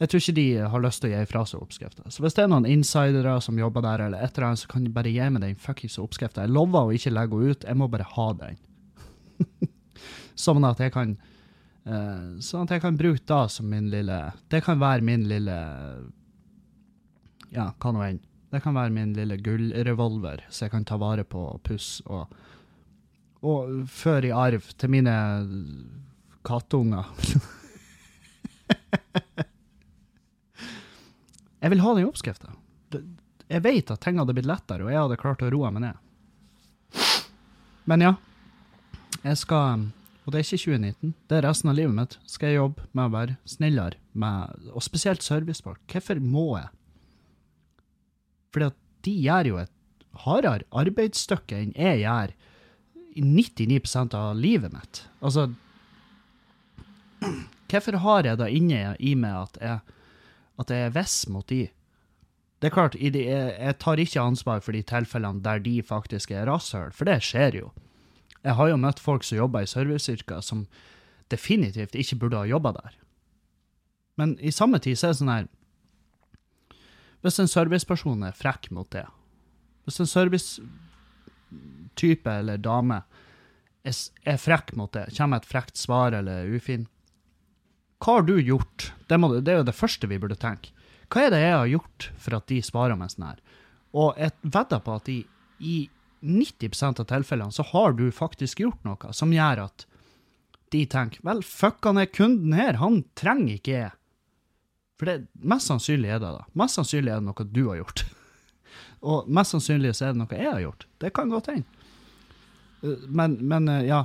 [0.04, 2.04] Jeg tror ikke de har lyst til å gi fra seg oppskrifter.
[2.12, 4.84] Så hvis det er noen insidere som jobber der, eller et eller annet, så kan
[4.84, 6.44] de bare gi meg den fuckings oppskrifta.
[6.44, 8.60] Jeg lover å ikke legge henne ut, jeg må bare ha den.
[10.44, 11.16] sånn at jeg kan
[11.88, 14.18] uh, Sånn at jeg kan bruke da som min lille
[14.52, 15.56] Det kan være min lille
[17.54, 18.22] Ja, hva nå enn.
[18.54, 22.30] Det kan være min lille gullrevolver, så jeg kan ta vare på puss og,
[23.42, 25.16] og føre i arv til mine
[26.46, 27.10] kattunger.
[31.64, 32.52] jeg vil ha den oppskrifta.
[33.48, 36.00] Jeg vet at ting hadde blitt lettere, og jeg hadde klart å roe meg ned.
[37.88, 38.14] Men ja,
[39.24, 39.90] jeg skal
[40.24, 42.14] Og det er ikke 2019, det er resten av livet mitt.
[42.32, 45.82] Skal jeg jobbe med å være snillere med Og spesielt servicefolk.
[45.92, 46.70] Hvorfor må jeg?
[48.56, 49.74] Fordi at de gjør jo et
[50.24, 52.32] hardere arbeidsstykke enn jeg gjør
[53.20, 55.04] i 99% av livet mitt.
[55.20, 55.50] Altså
[57.74, 60.00] Hvorfor har jeg da inne i meg at jeg,
[60.60, 61.68] at jeg er hvis mot de?
[62.62, 66.94] Det er klart, jeg, tar ikke ansvar for de tilfellene der de faktisk er rasshøl,
[66.96, 67.72] for det skjer jo.
[68.44, 70.66] Jeg har jo møtt folk som jobber i serviceyrker som
[71.32, 72.96] definitivt ikke burde ha jobba der.
[74.16, 75.52] Men i samme tid så er det sånn her
[77.24, 79.06] hvis en serviceperson er frekk mot det,
[79.88, 83.00] hvis en servicetype eller dame
[83.84, 86.88] er, frekk mot det, kommer et frekt svar eller ufin,
[88.04, 88.90] hva har du gjort?
[89.08, 90.74] Det, må, det er jo det første vi burde tenke.
[91.14, 93.42] Hva er det jeg har gjort for at de svarer meg sånn her?
[93.94, 95.20] Og jeg vedder på at i,
[95.64, 95.76] i
[96.26, 99.86] 90% av tilfellene så har du faktisk gjort noe som gjør at
[100.74, 103.92] de tenker vel, fuck han er kunden her, han trenger ikke jeg.
[104.98, 106.44] For det, mest sannsynlig er det da.
[106.58, 108.04] Mest sannsynlig er det noe du har gjort.
[109.14, 110.88] Og mest sannsynlig så er det noe jeg har gjort.
[111.04, 111.70] Det kan godt hende.
[112.82, 114.02] Eh, Men, men eh, ja,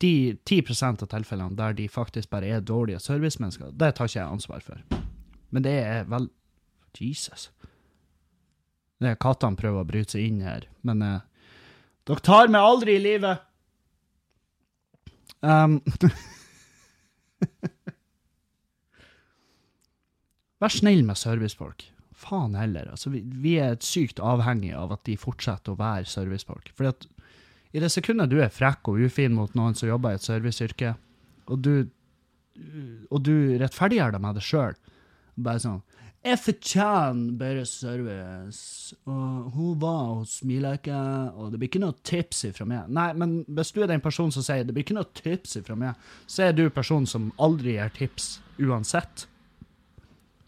[0.00, 4.32] de 10% av tilfellene der de faktisk bare er dårlige servicemennesker, det tar ikke jeg
[4.32, 5.00] ansvar for.
[5.50, 6.30] Men det er vel
[6.98, 7.50] Jesus.
[9.00, 11.20] Det er kattene prøver å bryte seg inn her, men eh,
[12.08, 13.46] dere tar meg aldri i livet!
[15.40, 15.80] Um,
[20.60, 21.86] Vær snill med servicefolk.
[22.20, 22.90] Faen heller.
[22.92, 26.68] Altså, vi, vi er sykt avhengige av at de fortsetter å være servicefolk.
[26.76, 27.06] Fordi at
[27.72, 30.94] i det sekundet du er frekk og ufin mot noen som jobber i et serviceyrke,
[31.50, 31.74] og du,
[33.10, 34.76] og du rettferdiggjør det med det sjøl,
[35.40, 35.82] bare sånn
[36.20, 40.98] jeg fortjener bedre service, og hun var hos smiler ikke,
[41.32, 42.90] og det blir ikke noe tips ifra meg.
[42.92, 45.78] Nei, men hvis du er den personen som sier det blir ikke noe tips ifra
[45.80, 45.96] meg,
[46.28, 49.24] så er du personen som aldri gir tips uansett.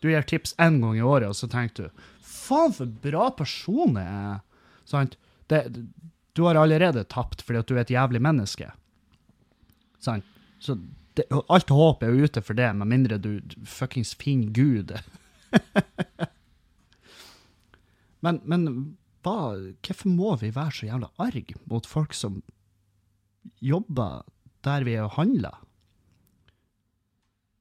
[0.05, 3.97] Du gir tips én gang i året, og så tenker du faen, for bra person
[3.97, 4.45] jeg er.
[4.93, 5.17] Sant?
[5.49, 5.65] Det,
[6.33, 8.71] du har allerede tapt fordi at du er et jævlig menneske.
[10.03, 10.27] Sant?
[10.63, 10.79] Så
[11.19, 13.35] det, alt håp er jo ute for det, med mindre du
[13.69, 14.95] fuckings finner Gud.
[18.25, 18.69] men men
[19.23, 22.41] hva, hvorfor må vi være så jævla arg mot folk som
[23.63, 24.25] jobber
[24.67, 25.61] der vi er og handler?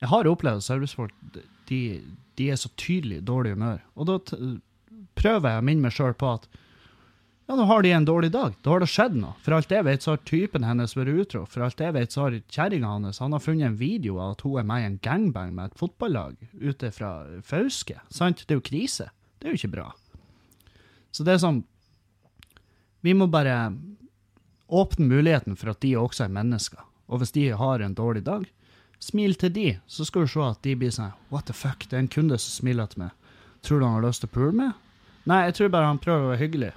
[0.02, 1.14] Jeg har opplevd servicefolk
[1.70, 1.82] de,
[2.38, 3.84] de er så tydelig i dårlig humør.
[3.96, 4.18] Og da
[5.18, 6.48] prøver jeg å minne meg sjøl på at
[7.52, 8.54] ja, nå har de en dårlig dag.
[8.64, 9.34] Da har det skjedd noe.
[9.44, 11.42] For alt jeg vet, så har typen hennes vært utro.
[11.52, 14.44] For alt jeg vet, så har kjerringa hans han har funnet en video av at
[14.46, 17.10] hun er med i en gangbang med et fotballag ute fra
[17.44, 17.98] Fauske.
[18.08, 18.46] Sant?
[18.48, 19.10] Det er jo krise.
[19.36, 19.90] Det er jo ikke bra.
[21.12, 21.60] Så det er sånn
[23.04, 23.76] Vi må bare
[24.72, 26.88] åpne muligheten for at de også er mennesker.
[27.12, 28.48] Og hvis de har en dårlig dag,
[29.04, 32.00] smil til de, så skal du se at de blir sånn What the fuck, det
[32.00, 33.40] er en kunde som smiler til meg.
[33.60, 34.92] Tror du han har lyst til å pule meg?
[35.28, 36.76] Nei, jeg tror bare han prøver å være hyggelig.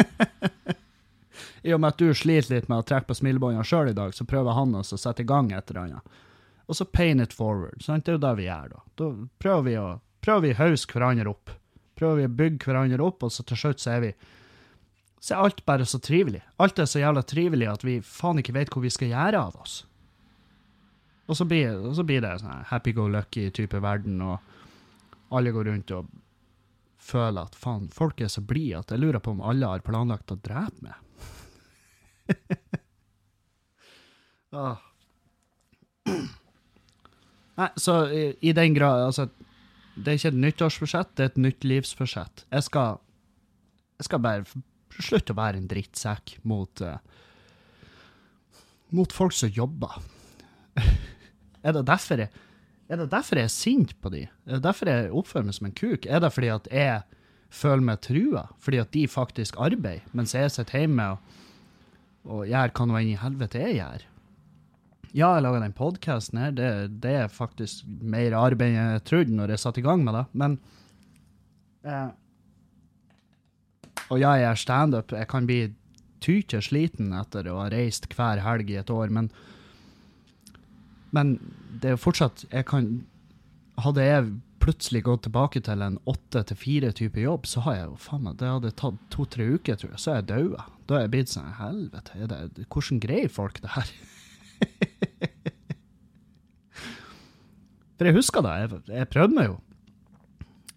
[1.62, 4.14] I og med at du sliter litt med å trekke på smilebåndene sjøl i dag,
[4.16, 6.20] så prøver han også å sette i gang et eller annet.
[6.70, 7.82] Og så pain it forward.
[7.84, 8.06] Sant?
[8.06, 8.84] Det er jo det vi gjør, da.
[8.96, 9.10] Da
[9.42, 9.88] prøver vi å
[10.24, 11.52] prøver vi hauske hverandre opp.
[11.98, 14.12] Prøver vi å bygge hverandre opp, og så til slutt så er vi
[15.20, 16.40] Så er alt bare så trivelig.
[16.56, 19.58] Alt er så jævla trivelig at vi faen ikke vet hvor vi skal gjøre av
[19.60, 19.74] oss.
[21.28, 24.40] Og så blir, og så blir det sånn happy-go-lucky-type verden, og
[25.36, 26.08] alle går rundt og
[27.00, 30.32] føler at faen, folk er så blide at jeg lurer på om alle har planlagt
[30.34, 30.94] å drepe meg.
[34.60, 34.78] ah.
[37.60, 39.26] Nei, så i, i den grad Altså,
[39.98, 42.44] det er ikke et nyttårsforsett, det er et nytt livsforsett.
[42.48, 43.00] Jeg skal
[43.98, 44.62] Jeg skal bare
[45.00, 46.96] slutte å være en drittsekk mot uh,
[48.96, 50.00] Mot folk som jobber.
[51.66, 52.32] er det derfor jeg
[52.90, 54.24] er det derfor jeg er sint på de?
[54.48, 56.06] Er det derfor jeg oppfører meg som en kuk?
[56.10, 57.18] Er det fordi at jeg
[57.54, 58.48] føler meg trua?
[58.62, 61.36] Fordi at de faktisk arbeider, mens jeg sitter hjemme og,
[62.26, 64.06] og gjør hva nå enn i helvete jeg gjør?
[65.10, 66.70] Ja, jeg laga den podkasten her, det,
[67.02, 70.24] det er faktisk mer arbeid enn jeg trodde når jeg satte i gang med det,
[70.38, 70.58] men
[71.82, 72.10] eh,
[74.10, 75.60] Og ja, jeg er standup, jeg kan bli
[76.22, 79.30] tykje sliten etter å ha reist hver helg i et år, men
[81.16, 81.34] men
[81.80, 82.90] det er jo fortsatt jeg kan,
[83.80, 87.86] Hadde jeg plutselig gått tilbake til en åtte til fire type jobb, så har jeg
[87.88, 90.66] jo faen meg Det hadde tatt to-tre uker, tror jeg, så er jeg daua.
[90.84, 93.94] Da er jeg blitt sånn Helvete, det, hvordan greier folk det her?
[98.00, 99.58] For jeg husker det, jeg, jeg prøvde meg jo.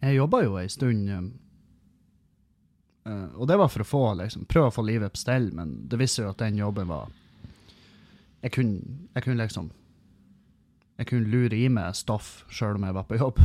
[0.04, 1.22] Jeg jobba jo ei stund eh,
[3.40, 6.00] Og det var for å få, liksom, prøve å få livet på stell, men det
[6.02, 7.08] viste jo at den jobben var
[8.44, 8.76] Jeg kunne,
[9.16, 9.72] jeg kunne liksom
[11.00, 13.42] Jeg kunne lure i meg stoff sjøl om jeg var på jobb.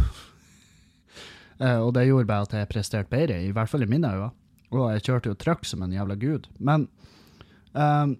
[1.62, 4.30] uh, og det gjorde bare at jeg presterte bedre, i hvert fall i mine øyne.
[4.68, 6.48] Og jeg kjørte jo trøkk som en jævla gud.
[6.60, 6.88] Men
[7.72, 8.18] um,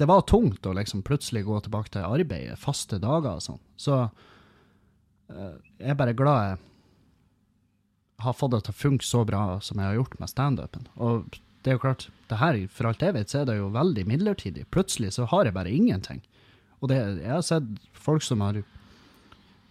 [0.00, 3.60] det var tungt å liksom plutselig gå tilbake til arbeidet, faste dager og sånn.
[3.76, 6.60] Så uh, jeg er bare glad jeg
[8.22, 10.88] har fått det til å funke så bra som jeg har gjort med standupen.
[10.96, 13.70] Og det er jo klart, det her, for alt jeg vet, så er det jo
[13.74, 14.64] veldig midlertidig.
[14.74, 16.22] Plutselig så har jeg bare ingenting.
[16.82, 18.58] Og det, jeg har sett folk som har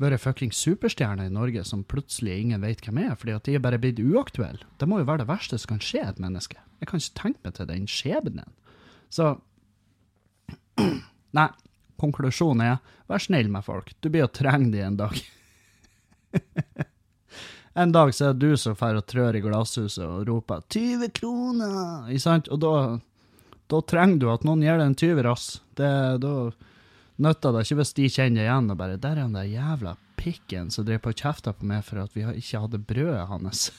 [0.01, 3.63] vært fuckings superstjerner i Norge, som plutselig ingen vet hvem er, fordi at de er
[3.63, 4.63] bare blitt uaktuelle.
[4.79, 6.57] Det må jo være det verste som kan skje et menneske.
[6.81, 8.55] Jeg kan ikke tenke meg til den skjebnen.
[9.13, 9.35] Så
[11.37, 11.47] Nei,
[12.01, 13.93] konklusjonen er vær snill med folk.
[14.01, 15.19] Du blir å trenge de en dag.
[17.83, 21.13] en dag så er det du som drar og trør i glasshuset og roper 20
[21.19, 22.09] kroner!
[22.09, 22.49] Ikke sant?
[22.51, 22.73] Og da,
[23.71, 25.53] da trenger du at noen gir deg en tyver, ass.
[25.77, 25.93] Det,
[26.23, 26.35] da
[27.21, 30.71] nytter det ikke hvis de kjenner igjen og bare 'Der er han der jævla pikken
[30.73, 33.71] som drev på og kjefta på meg for at vi ikke hadde brødet hans'.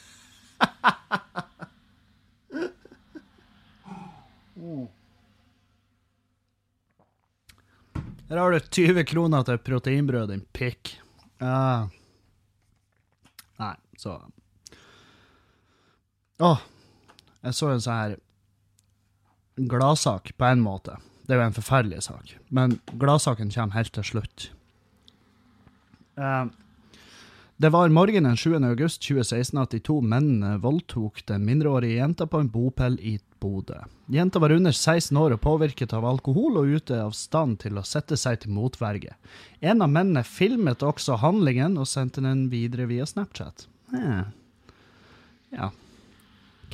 [8.32, 10.94] Her har du 20 kroner til proteinbrød, din pikk.
[11.42, 11.90] Uh,
[13.60, 14.14] Nei, så
[16.42, 16.52] Å,
[17.44, 18.14] jeg så en sånn her
[19.68, 20.96] gladsak, på en måte.
[21.26, 24.50] Det er jo en forferdelig sak, men gladsaken kommer helt til slutt.
[26.18, 26.44] Eh,
[27.62, 28.56] det var morgenen 7.
[28.66, 33.78] august 2016 at de to mennene voldtok den mindreårige jenta på en bopel i Bodø.
[34.10, 37.86] Jenta var under 16 år og påvirket av alkohol og ute av stand til å
[37.86, 39.14] sette seg til motverge.
[39.60, 43.68] En av mennene filmet også handlingen og sendte den videre via Snapchat.
[43.94, 44.24] Eh.
[45.54, 45.70] Ja.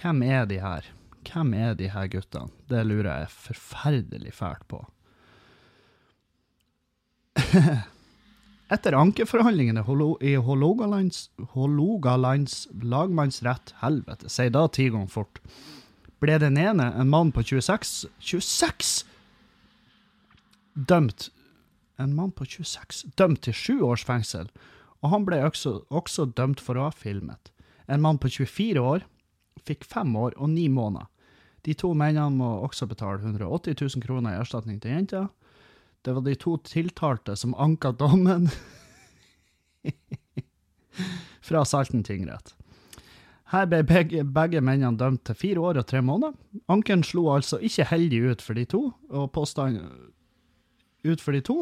[0.00, 0.88] Hvem er de her?
[1.28, 2.50] Hvem er de her guttene?
[2.70, 4.80] Det lurer jeg forferdelig fælt på.
[8.74, 9.80] Etter ankeforhandlingene
[10.20, 15.40] i Hålogalands, Hålogalands lagmannsrett Helvete, si da ti ganger fort.
[16.20, 19.04] Ble den ene, en mann på 26 26!
[20.74, 21.30] Dømt
[21.98, 24.50] En mann på 26 dømt til sju års fengsel,
[25.02, 27.50] og han ble også, også dømt for å ha filmet.
[27.88, 29.06] En mann på 24 år
[29.66, 31.08] fikk fem år og ni måneder.
[31.68, 35.26] De to mennene må også betale 180 000 kroner i erstatning til jenta.
[36.00, 38.46] Det var de to tiltalte som anka dommen
[41.48, 42.54] fra Salten tingrett.
[43.52, 46.32] Her ble begge, begge mennene dømt til fire år og tre måneder.
[46.72, 49.92] Anken slo altså ikke heldig ut for de to, og påstanden
[51.04, 51.58] ut for de to.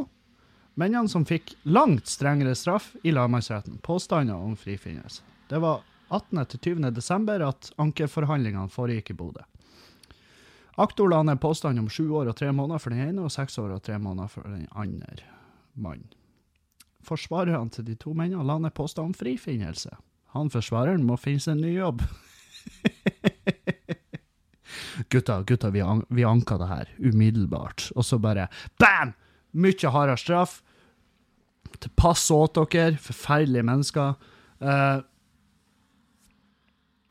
[0.79, 3.83] Mennene som fikk langt strengere straff i lagmannsretten.
[3.83, 5.27] Påstander om frifinnelse.
[5.51, 5.83] Det var
[6.15, 6.47] 18.
[6.47, 6.95] til 20.
[6.95, 9.47] desember at ankeforhandlingene foregikk i Bodø.
[10.77, 13.57] Aktor la ned påstand om sju år og tre måneder for den ene og seks
[13.63, 15.25] år og tre måneder for den andre
[15.73, 16.11] mannen.
[17.07, 19.95] Forsvarerne til de to mennene la ned påstand om frifinnelse.
[20.37, 22.05] Han forsvareren må finne seg en ny jobb.
[25.13, 27.89] gutta, gutta, vi, an vi anka det her umiddelbart.
[27.97, 28.51] Og så bare
[28.81, 29.15] bam!
[29.57, 30.61] Mye hardere straff.
[31.97, 34.19] Pass åt dere, forferdelige mennesker.
[34.61, 34.99] Eh,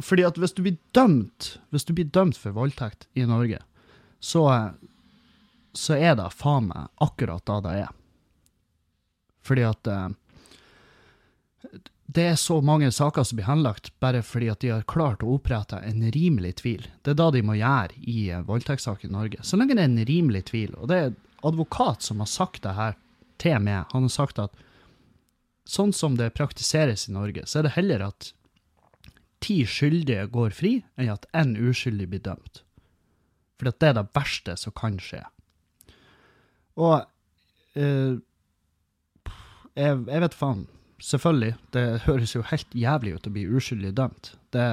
[0.04, 3.62] fordi at hvis du blir dømt, hvis du blir dømt for voldtekt i Norge,
[4.20, 4.44] så,
[5.74, 7.94] så er det faen meg akkurat da det er.
[9.46, 10.08] Fordi at eh,
[12.16, 15.38] det er så mange saker som blir henlagt bare fordi at de har klart å
[15.38, 16.88] opprette en rimelig tvil.
[17.04, 19.42] Det er da de må gjøre i en voldtektssak i Norge.
[19.44, 21.16] Så lenge det er en rimelig tvil, og det er
[21.46, 22.98] advokat som har sagt det her
[23.42, 23.86] til meg.
[23.92, 24.56] Han har sagt at
[25.66, 28.32] sånn som det praktiseres i Norge, så er det heller at
[29.44, 32.62] ti skyldige går fri, enn at én uskyldig blir dømt.
[33.60, 35.22] For det er det verste som kan skje.
[36.76, 37.06] Og
[37.80, 38.16] eh,
[39.76, 40.66] jeg, jeg, vet faen.
[41.00, 44.34] Selvfølgelig, det høres jo helt jævlig ut å bli uskyldig dømt.
[44.56, 44.66] Det,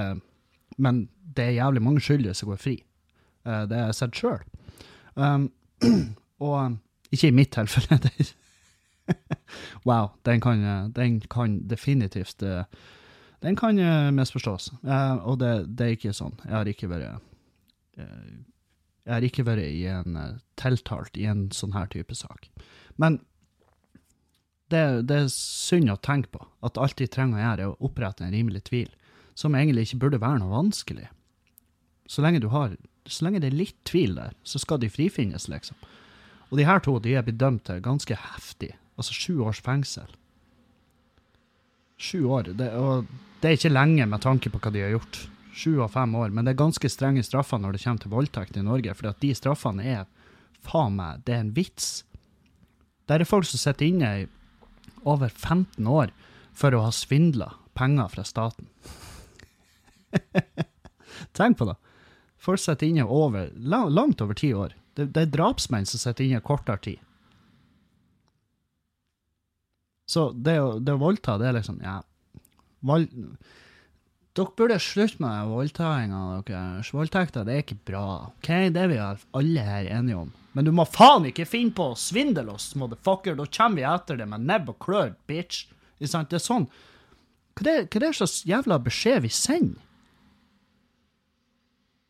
[0.78, 1.04] men
[1.36, 2.76] det er jævlig mange skyldige som går fri.
[3.46, 4.40] Eh, det har jeg sett sjøl.
[5.14, 5.50] Um,
[6.46, 6.78] og
[7.12, 7.98] ikke i mitt tilfelle.
[9.88, 10.64] wow, den kan,
[10.96, 12.64] den kan definitivt uh,
[13.42, 14.70] Den kan uh, misforstås.
[14.86, 16.36] Uh, og det, det, er ikke sånn.
[16.46, 17.28] Jeg har ikke vært
[17.98, 20.16] Jeg har ikke vært i en,
[20.56, 22.46] tiltalt i en sånn her type sak.
[23.02, 23.18] Men
[24.72, 26.44] det, det, er synd å tenke på.
[26.64, 28.88] At alt de trenger å gjøre, er å opprette en rimelig tvil.
[29.38, 31.08] Som egentlig ikke burde være noe vanskelig.
[32.08, 32.76] Så lenge, har,
[33.08, 35.76] så lenge det er litt tvil der, så skal de frifinnes, liksom.
[36.50, 40.10] Og de her to de er blitt dømt til ganske heftig, altså sju års fengsel.
[42.02, 42.50] Sju år.
[42.58, 43.06] Det, og
[43.42, 45.20] det er ikke lenge med tanke på hva de har gjort.
[45.54, 46.32] Sju av fem år.
[46.34, 49.30] Men det er ganske strenge straffer når det kommer til voldtekt i Norge, for de
[49.38, 50.08] straffene er
[50.66, 52.02] faen meg, det er en vits.
[53.10, 54.26] Der er folk som sitter inne i
[55.06, 56.12] over 15 år
[56.54, 58.68] for å ha svindla penger fra staten.
[61.38, 61.78] Tenk på det.
[62.42, 64.74] Folk sitter inne over, langt over ti år.
[64.94, 67.02] Det, det er drapsmenn som sitter inne kortere tid.
[70.12, 72.00] Så det det å voldta, det er liksom Ja.
[72.82, 73.12] Vold,
[74.34, 76.90] dere burde slutte med voldtakinga deres.
[76.92, 78.06] Voldtekter, det er ikke bra.
[78.32, 80.32] OK, det er vi alle her enige om.
[80.52, 83.36] Men du må faen ikke finne på å svindle oss, motherfucker.
[83.38, 85.66] Da kommer vi etter det med nebb og klør, bitch.
[86.00, 86.66] Det er sånn.
[87.56, 89.80] Hva er, hva er det slags jævla beskjed vi sender?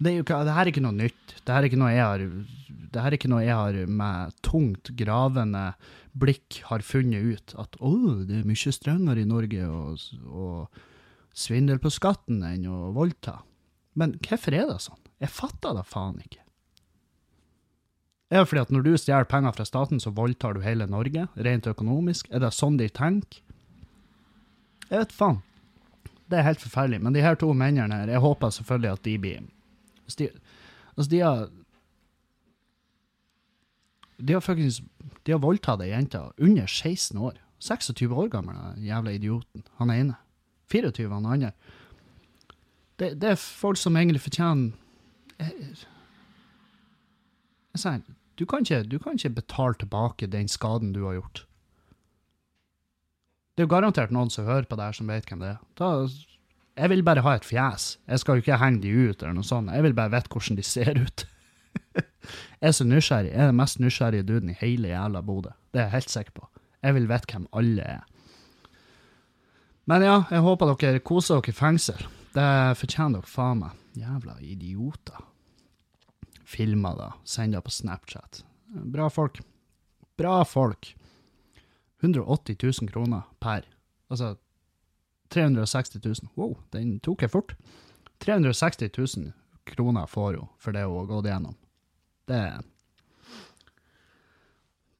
[0.03, 1.35] Det, er jo, det her er ikke noe nytt.
[1.43, 2.23] Det her er ikke noe jeg har,
[2.93, 5.67] det her er ikke noe jeg har med tungt gravende
[6.13, 7.55] blikk har funnet ut.
[7.61, 7.93] At å,
[8.27, 10.49] det er mye strengere i Norge å,
[11.33, 13.39] svindle på skatten enn å voldta.
[13.97, 15.01] Men hvorfor er det sånn?
[15.23, 16.43] Jeg fatter det faen ikke.
[18.33, 21.27] Er det fordi at når du stjeler penger fra staten, så voldtar du hele Norge,
[21.37, 22.31] rent økonomisk?
[22.33, 23.43] Er det sånn de tenker?
[24.89, 25.43] Jeg vet faen.
[26.33, 27.01] Det er helt forferdelig.
[27.05, 29.51] Men de her to mennene her, jeg håper selvfølgelig at de blir
[30.19, 30.29] de,
[30.97, 31.45] altså, de har
[34.23, 34.85] De har faktisk
[35.27, 37.39] De har voldtatt ei jente under 16 år.
[37.63, 39.63] 26 år gammel, den jævla idioten.
[39.79, 40.17] Han ene.
[40.73, 41.53] 24, han andre.
[42.99, 44.73] Det, det er folk som egentlig fortjener
[45.43, 45.77] jeg,
[47.73, 48.03] jeg sier,
[48.39, 51.45] du kan, ikke, du kan ikke betale tilbake den skaden du har gjort.
[53.53, 55.59] Det er jo garantert noen som hører på det her, som vet hvem det er.
[55.79, 55.91] Da
[56.73, 57.99] jeg vil bare ha et fjes.
[58.09, 59.73] Jeg skal jo ikke henge de ut, eller noe sånt.
[59.75, 61.27] Jeg vil bare vite hvordan de ser ut.
[61.95, 63.33] Jeg er så nysgjerrig.
[63.33, 65.53] Jeg er den mest nysgjerrige duden i hele jævla Bodø.
[65.73, 66.49] Det er jeg helt sikker på.
[66.83, 68.03] Jeg vil vite hvem alle er.
[69.91, 72.07] Men ja, jeg håper dere koser dere i fengsel.
[72.33, 73.79] Det fortjener dere faen meg.
[73.99, 75.21] Jævla idioter.
[76.49, 77.11] Filmer da.
[77.25, 78.43] Sender på Snapchat.
[78.69, 79.41] Bra folk.
[80.17, 80.95] Bra folk.
[82.03, 83.67] 180 000 kroner per.
[84.11, 84.35] Altså
[85.33, 86.33] 360 000.
[86.37, 87.55] Wow, den tok jeg fort.
[88.23, 89.33] 360 000
[89.65, 91.57] kroner får hun for det hun har gått igjennom.
[92.29, 92.43] Det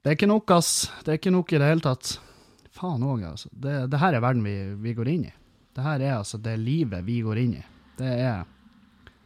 [0.03, 0.91] Det er ikke nok, ass.
[1.05, 2.17] Det er ikke nok i det hele tatt.
[2.75, 3.49] Faen òg, altså.
[3.53, 5.35] Det, det, her er verden vi, vi, går inn i.
[5.73, 7.63] Det her er altså det livet vi går inn i.
[8.01, 8.43] Det er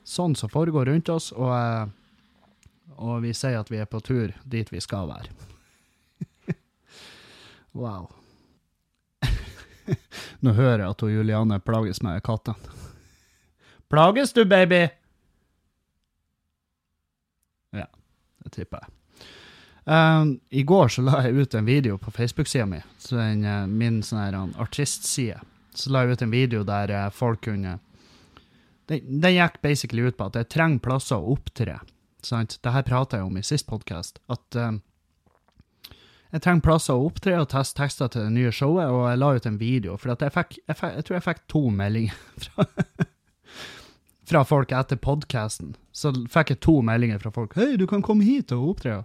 [0.05, 1.87] sånn som foregår rundt oss, og, eh,
[3.01, 5.33] og vi sier at vi er på tur dit vi skal være.
[7.81, 8.11] wow.
[10.45, 12.77] Nå hører jeg at Juliane plages med kattene.
[13.89, 14.89] Plages du, baby?
[17.71, 18.93] Ja, det tipper jeg.
[19.87, 22.81] Um, I går så la jeg ut en video på Facebook-sida mi,
[23.11, 25.39] den, uh, min sånn artistside.
[25.79, 27.79] Så la jeg ut en video der uh, folk kunne
[28.87, 31.81] Den, de gikk basically ut på at jeg trenger plasser å opptre.
[32.23, 32.59] Sant?
[32.63, 34.21] Det her prata jeg om i sist podkast.
[34.31, 34.81] At um,
[36.35, 39.31] jeg trenger plasser å opptre og teste tekster til det nye showet, og jeg la
[39.35, 39.97] ut en video.
[39.99, 42.67] For jeg, fikk, jeg, fikk, jeg, tror jeg fikk to meldinger fra,
[44.27, 45.75] fra folk etter podkasten.
[45.95, 47.55] Så fikk jeg to meldinger fra folk.
[47.55, 49.05] 'Hei, du kan komme hit og opptre.'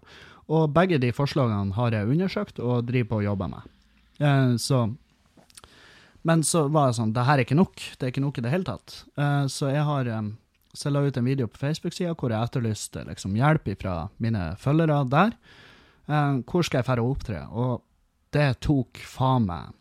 [0.51, 3.69] Og begge de forslagene har jeg undersøkt og driver på å jobbe med.
[4.19, 4.95] Eh, så
[6.23, 7.81] Men så var det sånn, det her er ikke nok.
[7.97, 9.05] Det er ikke nok i det hele tatt.
[9.17, 10.21] Eh, så jeg har eh,
[10.73, 14.51] så jeg la ut en video på Facebook-sida hvor jeg etterlyste liksom, hjelp fra mine
[14.59, 15.35] følgere der.
[16.07, 17.41] Uh, hvor skal jeg dra og opptre?
[17.51, 17.81] Og
[18.33, 19.75] det tok faen meg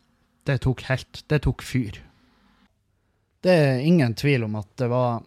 [0.47, 1.97] Det tok helt Det tok fyr.
[3.41, 5.23] Det er ingen tvil om at det var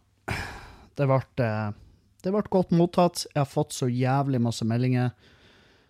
[0.95, 1.71] Det ble, eh,
[2.23, 3.27] det ble godt mottatt.
[3.33, 5.13] Jeg har fått så jævlig masse meldinger.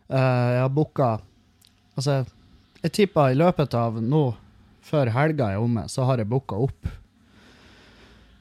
[0.04, 1.06] Uh, jeg har booka
[1.94, 2.24] Altså,
[2.82, 4.34] jeg tipper i løpet av nå,
[4.82, 6.88] før helga er omme, så har jeg booka opp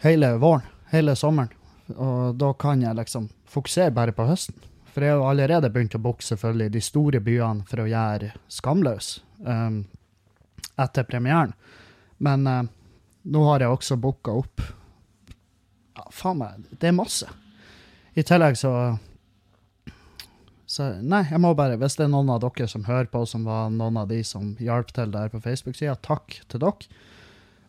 [0.01, 1.53] hele våren, hele sommeren.
[1.93, 4.57] Og da kan jeg liksom fokusere bare på høsten.
[4.93, 9.15] For jeg har allerede begynt å booke selvfølgelig de store byene for å gjøre Skamløs
[9.45, 9.83] um,
[10.81, 11.53] etter premieren.
[12.17, 12.63] Men uh,
[13.23, 14.65] nå har jeg også booka opp
[15.97, 17.29] Ja, faen meg, det er masse.
[18.17, 18.73] I tillegg så
[20.73, 23.43] så nei, jeg må bare, hvis det er noen av dere som hører på, som
[23.45, 27.01] var noen av de som hjalp til der på Facebook-sida, takk til dere.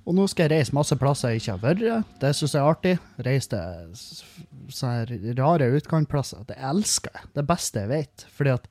[0.04, 2.08] Og nå skal jeg reise masse plasser jeg ikke har vært.
[2.20, 2.94] Det syns jeg er artig.
[3.24, 6.42] Reise til sånne rare utkantplasser.
[6.48, 7.30] Det elsker jeg.
[7.36, 8.26] Det beste jeg vet.
[8.36, 8.68] Fordi at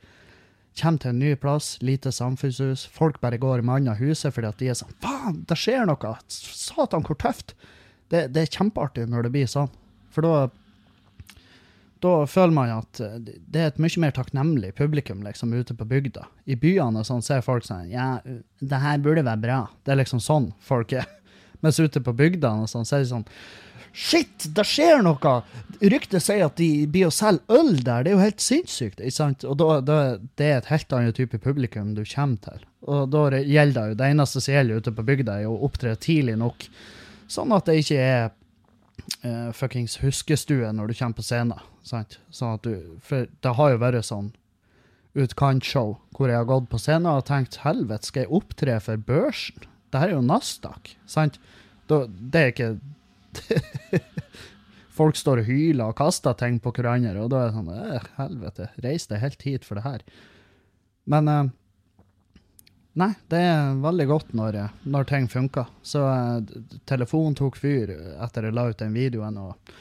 [0.78, 4.62] kommer til en ny plass, lite samfunnshus, folk bare går mann av huset fordi at
[4.62, 6.14] de er sånn Faen, det skjer noe!
[6.34, 7.54] Satan, hvor tøft!
[8.14, 9.72] Det, det er kjempeartig når det blir sånn.
[10.14, 10.36] For da
[12.04, 15.88] da føler man at eh, det er et mye mer takknemlig publikum liksom ute på
[15.88, 16.26] bygda.
[16.52, 18.18] I byene og sånn ser folk sånn Ja,
[18.60, 19.60] det her burde være bra.
[19.84, 21.08] Det er liksom sånn folk er.
[21.64, 23.30] Mens ute på bygdene og sånn, så er det sånn
[23.94, 25.36] Shit, det skjer noe!
[25.78, 28.02] Ryktet sier at de blir å selge øl der.
[28.02, 28.98] Det er jo helt sinnssykt.
[28.98, 29.46] ikke sant?
[29.46, 29.98] Og da, da,
[30.42, 32.64] det er et helt annet type publikum du kommer til.
[32.90, 35.94] Og da gjelder det jo Det eneste som gjelder ute på bygda, er å opptre
[36.02, 36.66] tidlig nok,
[37.32, 38.24] sånn at det ikke er
[39.26, 41.60] uh, fuckings huskestue når du kommer på scenen.
[41.84, 42.20] sant?
[42.34, 44.32] Sånn at du, For det har jo vært sånn
[45.14, 49.68] utkantshow hvor jeg har gått på scenen og tenkt helvete, skal jeg opptre for børsen?
[49.94, 51.38] Det her er jo Nasdaq, sant?
[51.90, 52.72] Da, det er ikke
[54.94, 58.04] Folk står og hyler og kaster ting på hverandre, og da er det sånn eh,
[58.20, 60.04] Helvete, reis deg helt hit for det her.
[61.10, 61.50] Men uh,
[62.94, 65.70] Nei, det er veldig godt når, når ting funker.
[65.82, 66.44] Så uh,
[66.90, 67.90] telefonen tok fyr
[68.22, 69.72] etter jeg la ut den videoen, og,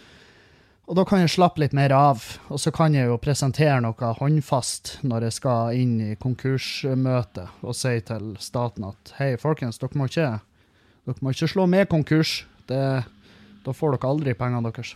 [0.89, 2.23] og da kan jeg slappe litt mer av.
[2.49, 7.77] Og så kan jeg jo presentere noe håndfast når jeg skal inn i konkursmøte og
[7.77, 10.31] si til staten at hei, folkens, dere må ikke,
[11.05, 12.47] dere må ikke slå med konkurs.
[12.71, 12.81] Det,
[13.67, 14.95] da får dere aldri pengene deres.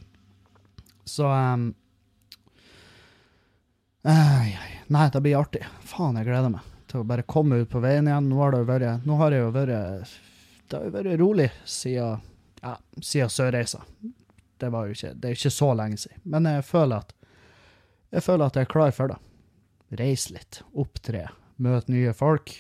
[1.05, 1.75] Så um,
[4.07, 5.65] Nei, det blir artig.
[5.85, 8.31] Faen, jeg gleder meg til å bare komme ut på veien igjen.
[8.31, 10.15] Nå har det jo vært, nå har det jo vært,
[10.67, 12.23] det har jo vært rolig siden,
[12.63, 13.83] ja, siden Sørreisa.
[14.57, 16.23] Det, var jo ikke, det er ikke så lenge siden.
[16.25, 17.17] Men jeg føler at
[18.15, 19.19] jeg føler at jeg er klar for det.
[19.99, 21.27] Reise litt, opptre,
[21.63, 22.53] møte nye folk,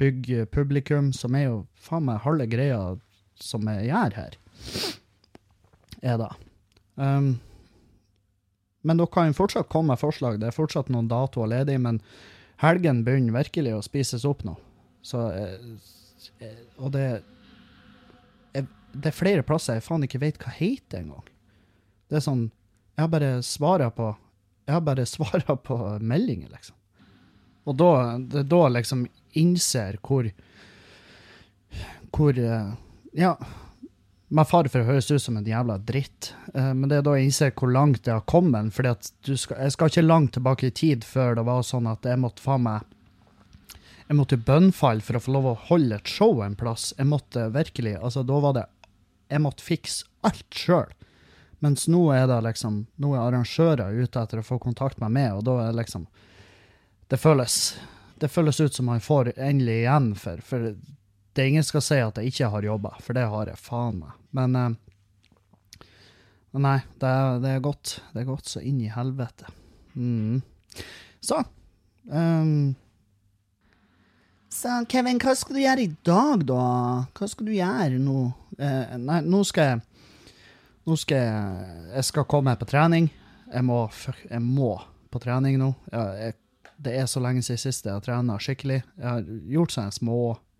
[0.00, 2.78] bygge publikum, som er jo faen meg halve greia
[3.40, 4.38] som jeg gjør her.
[6.04, 6.30] Er det.
[6.94, 7.34] Um,
[8.84, 10.38] men dere kan fortsatt komme med forslag.
[10.40, 12.00] Det er fortsatt noen datoer ledig, men
[12.62, 14.56] helgen begynner virkelig å spises opp nå.
[15.04, 17.22] Så eh, Og det
[18.94, 21.26] Det er flere plasser jeg faen ikke vet hva heter engang.
[22.08, 22.46] Det er sånn
[22.98, 24.12] Jeg bare svara på
[24.68, 26.76] Jeg bare svara på meldinger, liksom.
[27.64, 29.06] Og da, det da liksom
[29.40, 30.30] innser hvor
[32.14, 32.72] Hvor eh,
[33.18, 33.36] Ja
[34.34, 37.14] med fare for å høres ut som en jævla dritt, uh, men det er da
[37.16, 38.72] jeg innser hvor langt det har kommet.
[38.74, 42.44] For jeg skal ikke langt tilbake i tid før det var sånn at jeg måtte
[42.44, 42.90] faen meg
[44.04, 46.92] Jeg måtte bønnfalle for å få lov å holde et show en plass.
[46.98, 48.66] Jeg måtte virkelig Altså, da var det
[49.32, 50.92] Jeg måtte fikse alt sjøl.
[51.64, 55.32] Mens nå er det liksom Nå er arrangører ute etter å få kontakt med meg,
[55.32, 56.06] og da er det liksom
[57.08, 57.76] Det føles
[58.20, 60.74] Det føles ut som man får endelig igjen for, for
[61.34, 63.98] det er ingen skal si at jeg ikke har jobba, for det har jeg faen
[64.04, 64.14] meg.
[64.38, 65.80] Men, uh,
[66.62, 67.98] nei, det det er, godt.
[68.12, 69.50] Det er godt så inn i helvete.
[69.98, 70.42] Mm.
[71.22, 71.40] Så
[72.10, 72.74] um,
[74.50, 76.62] Så Kevin, hva skal du gjøre i dag, da?
[77.18, 78.20] Hva skal du gjøre nå?
[78.58, 79.82] Eh, nei, nå skal jeg
[80.84, 83.08] Nå skal jeg Jeg skal komme på trening.
[83.50, 83.84] Jeg må,
[84.30, 84.74] jeg må
[85.10, 85.72] på trening nå.
[85.90, 86.34] Jeg,
[86.84, 88.82] det er så lenge siden sist jeg har trena skikkelig.
[88.98, 89.22] Jeg har
[89.54, 90.53] gjort sånne små Eh,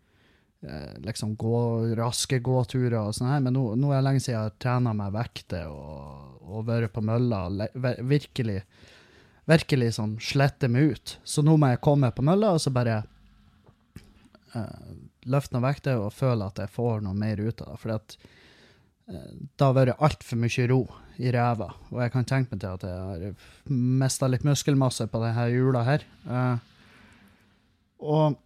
[1.05, 1.59] liksom gå
[1.99, 4.95] raske gåturer og sånn her, men nå, nå, er det lenge siden jeg har trena
[4.97, 8.63] meg vekter og, og vært på mølla og virkelig,
[9.51, 11.17] virkelig sånn slette meg ut.
[11.25, 13.03] Så nå må jeg komme på mølla og så bare
[14.55, 14.93] uh,
[15.29, 17.81] løfte noen vekter og føle at jeg får noe mer ut av det.
[17.83, 18.17] For at
[19.13, 20.83] uh, det har vært altfor mye ro
[21.21, 25.21] i ræva, og jeg kan tenke meg til at jeg har mista litt muskelmasse på
[25.23, 26.09] denne jula her.
[26.27, 26.57] Uh,
[28.05, 28.41] og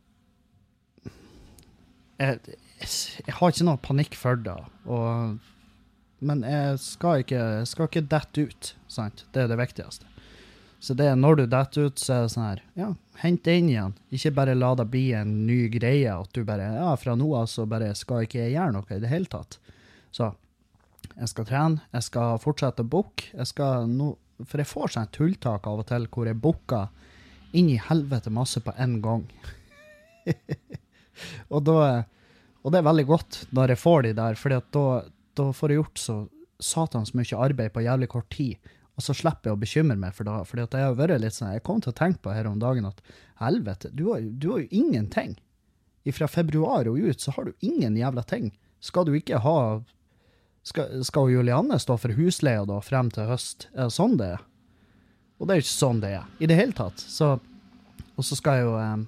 [2.18, 4.58] jeg, jeg, har ikke noe panikk for det.
[4.90, 5.38] Og,
[6.18, 8.72] men jeg skal ikke, skal ikke dette ut.
[8.90, 9.24] Sant?
[9.34, 10.08] Det er det viktigste.
[10.80, 12.88] Så det er når du detter ut, så er det sånn her Ja,
[13.18, 13.96] hent det inn igjen.
[14.14, 17.48] Ikke bare la det bli en ny greie at du bare Ja, fra nå av
[17.50, 19.58] så bare skal ikke gjøre noe i det hele tatt.
[20.14, 20.30] Så
[21.18, 23.32] jeg skal trene, jeg skal fortsette å booke.
[23.90, 24.12] No,
[24.44, 26.92] For jeg får sånn tulltak av og til hvor jeg booker
[27.58, 29.26] inn i helvete masse på én gang.
[31.54, 31.78] og, da,
[32.62, 34.88] og det er veldig godt når jeg får de der, for da,
[35.38, 36.18] da får jeg gjort så
[36.58, 38.70] satans mye arbeid på jævlig kort tid.
[38.98, 40.38] Og så slipper jeg å bekymre meg for det.
[40.50, 42.88] fordi jeg har vært litt sånn, jeg kom til å tenke på her om dagen
[42.88, 42.98] at
[43.38, 45.36] helvete, du har, du har jo ingenting.
[46.08, 48.50] Fra februar og ut så har du ingen jævla ting.
[48.80, 49.82] Skal du ikke ha
[50.66, 53.68] Skal, skal Julianne stå for husleia da frem til høst?
[53.72, 54.42] Er det sånn det er?
[55.38, 56.98] Og det er jo ikke sånn det er i det hele tatt.
[57.00, 57.28] Så,
[58.18, 59.06] og så skal jeg jo um,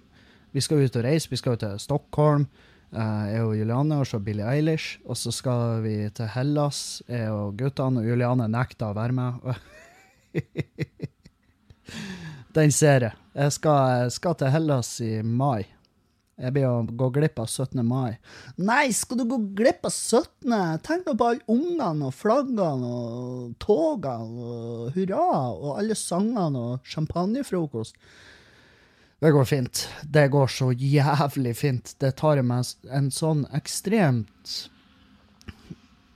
[0.52, 1.30] Vi skal ut og reise.
[1.30, 2.44] Vi skal jo til Stockholm.
[2.90, 4.98] Uh, jeg og Juliane, og se Billie Eilish.
[5.06, 8.00] Og så skal vi til Hellas, jeg og guttene.
[8.02, 9.30] Og Juliane nekter å være med.
[12.56, 13.14] Den ser jeg.
[13.34, 15.62] Jeg skal, skal, til Hellas i mai.
[16.40, 17.82] Jeg blir å gå glipp av 17.
[17.84, 18.16] mai.
[18.58, 20.80] Nei, skal du gå glipp av 17.?
[20.82, 26.80] Tenk nå på alle ungene og flaggene og togene og hurra og alle sangene og
[26.90, 27.94] champagnefrokost.
[29.20, 29.88] Det går fint.
[30.02, 31.94] Det går så jævlig fint.
[32.00, 34.52] Det tar jeg meg en sånn ekstremt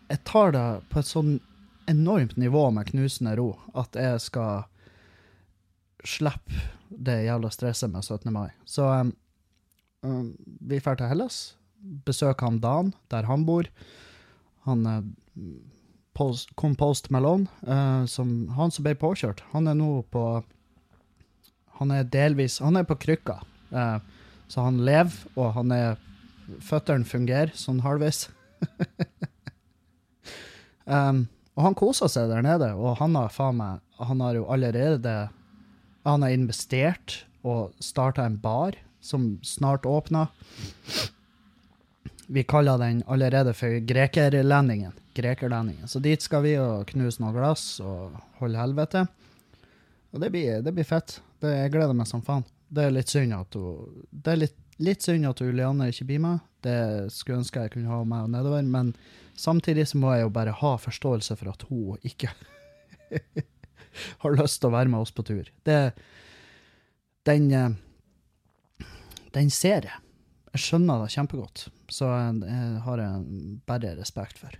[0.09, 1.35] Jeg tar det på et sånn
[1.91, 4.65] enormt nivå med knusende ro at jeg skal
[6.05, 8.33] slippe det jævla stresset med 17.
[8.33, 8.49] mai.
[8.65, 9.13] Så um,
[10.01, 11.59] um, vi drar til Hellas.
[12.09, 13.69] Besøker han Dan, der han bor.
[14.65, 15.01] Han uh,
[16.17, 20.25] post, Compost Malone, uh, som, han som ble påkjørt, han er nå på
[21.81, 23.41] Han er delvis Han er på krykka.
[23.71, 23.99] eh,
[24.49, 25.97] så han lever, og han er
[26.61, 28.27] Føttene fungerer sånn halvveis.
[30.85, 31.23] um,
[31.57, 35.15] og han koser seg der nede, og han har faen meg Han har jo allerede
[36.05, 40.31] Han har investert og starta en bar som snart åpner.
[42.27, 44.95] Vi kaller den allerede for Grekerlendingen.
[45.15, 45.89] Grekerlendingen.
[45.89, 49.05] Så dit skal vi og knuse noe glass og holde helvete.
[50.15, 51.19] Og det blir, det blir fett.
[51.45, 52.47] Det, jeg gleder meg som faen.
[52.75, 56.23] Det er litt synd at hun Det er litt, litt synd at Julianne ikke blir
[56.25, 56.41] med.
[56.65, 56.79] Det
[57.13, 58.95] skulle ønske jeg kunne ha med nedover, men
[59.35, 62.31] Samtidig så må jeg jo bare ha forståelse for at hun ikke
[64.23, 65.49] har lyst til å være med oss på tur.
[65.67, 65.79] Det,
[67.27, 68.87] den, eh,
[69.35, 70.01] den ser jeg.
[70.55, 74.55] Jeg skjønner det kjempegodt, så jeg har jeg bare respekt for.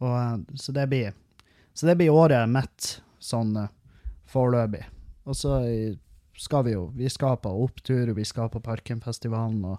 [0.00, 1.12] Og, eh, så, det blir,
[1.76, 3.72] så det blir året mitt sånn eh,
[4.32, 4.86] foreløpig.
[5.28, 5.58] Og så
[6.36, 9.78] skal vi jo Vi skal opptur, vi skal på Parkenfestivalen, og,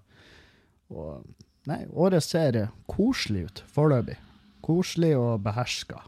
[0.90, 1.26] og
[1.68, 4.16] Nei, året ser koselig ut foreløpig
[4.68, 6.02] koselig og beherska.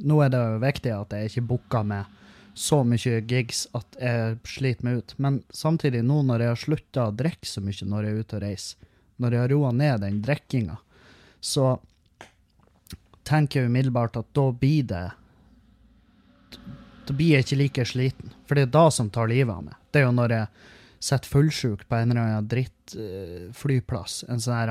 [0.00, 2.18] Nå er det viktig at jeg ikke booker med
[2.58, 5.14] så mye gigs at jeg sliter meg ut.
[5.22, 8.38] Men samtidig, nå når jeg har slutta å drikke så mye når jeg er ute
[8.38, 8.88] og reiser,
[9.20, 10.76] når jeg har roa ned den drikkinga,
[11.40, 11.76] så
[13.28, 15.06] tenker jeg umiddelbart at da blir det
[17.10, 18.34] Da blir jeg ikke like sliten.
[18.46, 19.74] For det er da som tar livet av meg.
[19.90, 20.68] Det er jo når jeg
[21.00, 24.70] sitter fullsjuk på en eller annen drittflyplass, en sånn her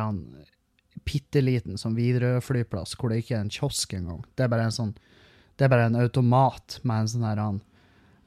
[1.10, 4.22] bitte liten sånn Widerøe-flyplass hvor det ikke er en kiosk engang.
[4.38, 4.94] Det er bare en sånn
[5.60, 7.58] det er bare en automat med en sånn her han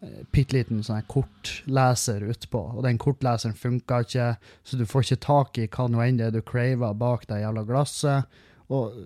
[0.05, 4.27] eh, bitte liten sånn kortleser utpå, og den kortleseren funka ikke,
[4.69, 7.41] så du får ikke tak i hva nå enn det er du craver bak det
[7.41, 8.43] jævla glasset.
[8.69, 8.99] Og,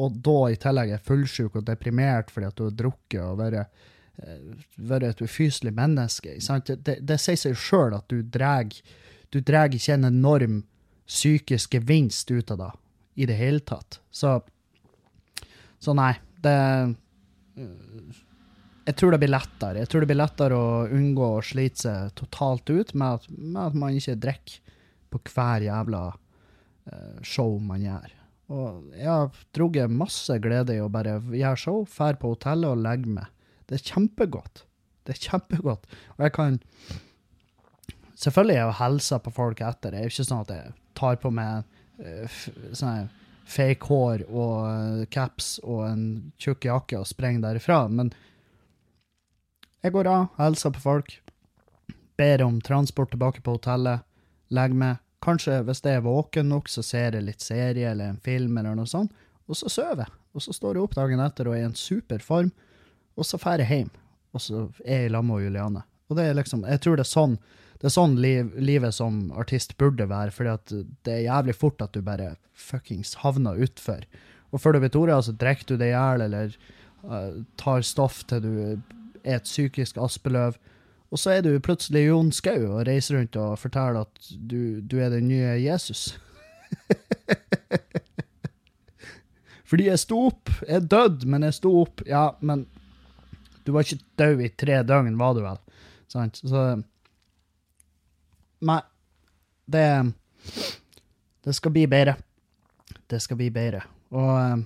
[0.00, 3.84] og da i tillegg er fullsjuk og deprimert fordi at du har drukket og vært,
[4.22, 4.38] eh,
[4.76, 6.36] vært et ufyselig menneske.
[6.38, 8.68] Det, det, sier seg sjøl at du drar
[9.34, 10.62] du drar ikke en enorm
[11.10, 12.72] psykisk gevinst ut av det
[13.14, 13.98] i det hele tatt.
[14.10, 14.36] Så,
[15.82, 16.58] så nei, det
[18.84, 19.80] Jeg tror det blir lettere.
[19.80, 23.62] Jeg tror det blir lettere å unngå å slite seg totalt ut med at, med
[23.62, 24.74] at man ikke drikker
[25.14, 28.10] på hver jævla uh, show man gjør.
[28.52, 32.82] Og jeg har drukket masse glede i å bare gjøre show, dra på hotellet og
[32.84, 33.30] legge meg.
[33.68, 34.64] Det er kjempegodt.
[35.04, 35.90] Det er kjempegodt.
[36.16, 36.62] Og jeg kan
[38.14, 39.90] Selvfølgelig er jeg helsa på folk etter.
[39.90, 41.64] Det er jo ikke sånn at jeg tar på meg
[41.98, 42.36] uh,
[42.72, 43.08] sånn
[43.50, 46.04] fake hår og uh, caps og en
[46.40, 47.82] tjukk jakke og springer derifra.
[47.90, 48.12] Men
[49.84, 51.16] jeg går av, helser på folk,
[52.16, 54.06] ber om transport tilbake på hotellet,
[54.54, 55.02] legger meg.
[55.24, 58.78] Kanskje hvis jeg er våken nok, så ser jeg litt serie eller en film eller
[58.78, 59.12] noe sånt,
[59.48, 60.14] og så sover jeg.
[60.34, 62.50] Og så står jeg opp dagen etter og er i en super form,
[63.16, 63.90] og så drar jeg hjem.
[64.34, 65.84] Og så er jeg sammen med Juliane.
[66.10, 67.38] Og det er liksom, jeg tror det er sånn
[67.84, 70.72] det er sånn liv, livet som artist burde være, fordi at
[71.04, 74.06] det er jævlig fort at du bare fuckings havner utfor.
[74.54, 76.54] Og før du vet ordet, så drikker du det i hjel, eller
[77.04, 80.56] uh, tar stoff til du er et psykisk aspeløv.
[81.12, 84.96] Og så er du plutselig Jon Skau og reiser rundt og forteller at du, du
[85.02, 86.14] er den nye Jesus.
[89.68, 90.48] Fordi jeg sto opp.
[90.64, 92.00] Jeg dødd, men jeg sto opp.
[92.08, 92.64] Ja, men
[93.64, 95.60] du var ikke død i tre døgn, var du vel?
[96.12, 96.40] Sant?
[96.44, 96.64] Så
[98.64, 98.80] Nei.
[99.66, 99.88] det
[101.44, 102.16] Det skal bli bedre.
[103.08, 103.82] Det skal bli bedre.
[104.14, 104.62] Og eh,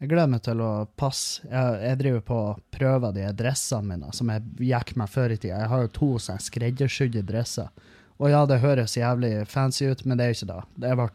[0.00, 1.46] jeg gleder meg til å passe.
[1.46, 5.38] Jeg, jeg driver på å prøve de dressene mine, som jeg gikk med før i
[5.38, 5.62] tida.
[5.64, 7.72] Jeg har jo to sånne skreddersydde dresser.
[8.20, 10.60] Og ja, det høres jævlig fancy ut, men det er ikke det.
[10.84, 11.10] Det ble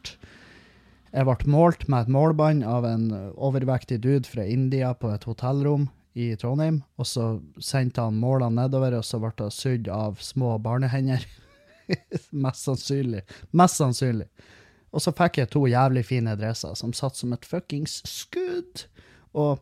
[1.15, 3.05] jeg ble målt med et målbånd av en
[3.39, 5.85] overvektig dude fra India på et hotellrom
[6.15, 6.81] i Trondheim.
[6.95, 7.27] Og så
[7.59, 11.25] sendte han målene nedover, og så ble hun sydd av små barnehender.
[12.45, 13.25] Mest sannsynlig.
[13.51, 14.29] Mest sannsynlig.
[14.95, 18.85] Og så fikk jeg to jævlig fine dresser som satt som et fuckings skudd.
[19.35, 19.59] Og,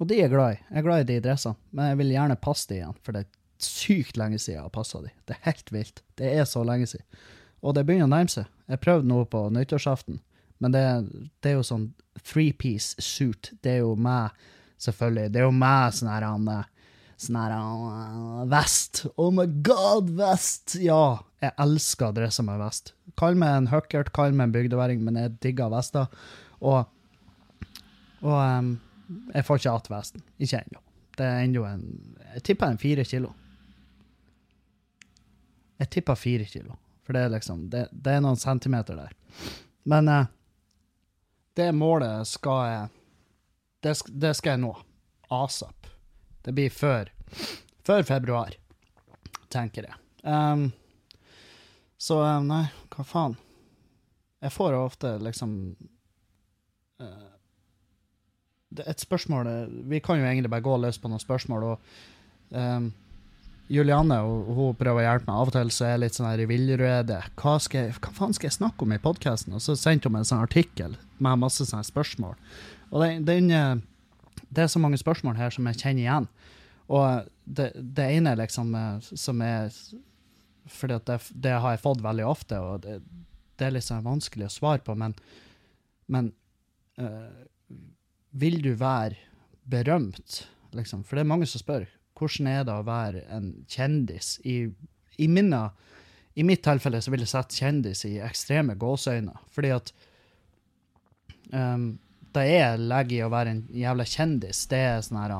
[0.00, 0.62] og de er glad i.
[0.66, 3.22] Jeg er glad i de dressene, men jeg vil gjerne passe de igjen, for det
[3.24, 5.12] er sykt lenge siden jeg har passa de.
[5.28, 6.02] Det er helt vilt.
[6.18, 7.06] Det er så lenge siden.
[7.60, 8.48] Og det begynner å nærme seg.
[8.70, 10.18] Jeg prøvde noe på nyttårsaften,
[10.60, 10.84] men det,
[11.44, 11.90] det er jo sånn
[12.24, 13.52] three piece suit.
[13.62, 14.34] Det er jo meg,
[14.80, 15.30] selvfølgelig.
[15.32, 16.52] Det er jo meg sånn her han
[17.20, 19.02] Sånn uh, vest.
[19.20, 20.78] Oh my god, vest!
[20.80, 22.94] Ja, jeg elsker å dresse meg vest.
[23.20, 26.08] Kall meg en huckert, kall meg en bygdeværing, men jeg digger vester.
[26.64, 26.88] Og,
[28.24, 28.70] og um,
[29.34, 30.24] jeg får ikke att vesten.
[30.38, 30.80] Ikke ennå.
[31.18, 31.84] Det er ennå en
[32.34, 33.34] Jeg tipper en fire kilo.
[35.80, 36.78] Jeg tipper fire kilo.
[37.04, 39.12] For det er liksom Det, det er noen centimeter der.
[39.84, 40.24] Men uh,
[41.56, 42.88] det målet skal jeg
[43.84, 44.74] det, det, skal jeg nå.
[45.32, 45.88] Asap.
[46.44, 47.10] Det blir før,
[47.86, 48.56] før februar,
[49.52, 49.98] tenker jeg.
[50.24, 50.70] Um,
[52.00, 53.36] så um, nei, hva faen.
[54.40, 55.50] Jeg får ofte liksom
[57.00, 57.26] uh,
[58.88, 59.48] Et spørsmål
[59.90, 62.88] Vi kan jo egentlig bare gå løs på noen spørsmål, og um,
[63.70, 65.36] Julianne hun prøver å hjelpe meg.
[65.36, 67.20] Av og til så er jeg litt sånn her i villrede.
[67.38, 69.54] Hva, hva faen skal jeg snakke om i podkasten?
[69.54, 72.34] Og så sendte hun meg en sånn artikkel med masse sånne spørsmål.
[72.90, 73.76] Og den, den, eh,
[74.50, 76.28] det er så mange spørsmål her som jeg kjenner igjen.
[76.90, 79.70] Og det, det ene liksom eh, som er
[80.70, 83.00] fordi det, det, har jeg fått veldig ofte, og det,
[83.58, 85.16] det er sånn vanskelig å svare på, men,
[86.06, 86.32] men
[87.00, 87.46] øh,
[88.30, 89.16] Vil du være
[89.66, 91.02] berømt, liksom?
[91.02, 91.88] For det er mange som spør
[92.20, 94.34] hvordan er det å være en kjendis?
[94.44, 94.68] I,
[95.16, 95.62] i, minne,
[96.36, 99.32] I, mitt tilfelle så vil jeg sette kjendis i ekstreme gåseøyne.
[99.54, 99.92] Fordi at
[101.54, 101.94] um,
[102.32, 104.64] det er legge i å være en jævla kjendis.
[104.70, 105.34] Det er sånn her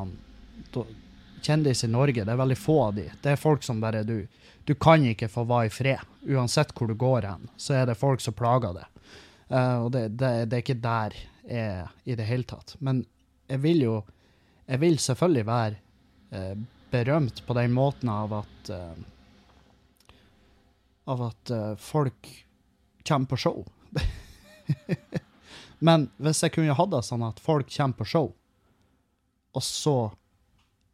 [1.40, 3.06] Kjendis i Norge, det er veldig få av de.
[3.22, 4.26] Det er folk som bare du
[4.64, 6.00] Du kan ikke få være i fred.
[6.28, 8.98] Uansett hvor du går hen, så er det folk som plager deg.
[9.50, 11.16] Uh, og det, det, det, er ikke der
[11.48, 12.76] jeg er i det hele tatt.
[12.78, 13.06] Men
[13.48, 14.02] jeg vil jo
[14.70, 15.74] Jeg vil selvfølgelig være
[16.36, 16.54] uh,
[16.92, 18.94] berømt på den måten av at uh,
[21.10, 22.28] Av at eh, folk
[23.08, 23.64] kommer på show.
[25.80, 28.28] Men hvis jeg kunne hatt det sånn at folk kommer på show,
[29.56, 29.96] og så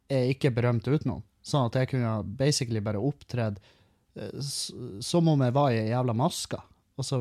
[0.09, 3.59] er jeg ikke berømt utenom, sånn at jeg kunne basically bare opptredd
[4.15, 4.39] eh,
[5.03, 6.61] som om jeg var i ei jævla maske,
[6.97, 7.21] og så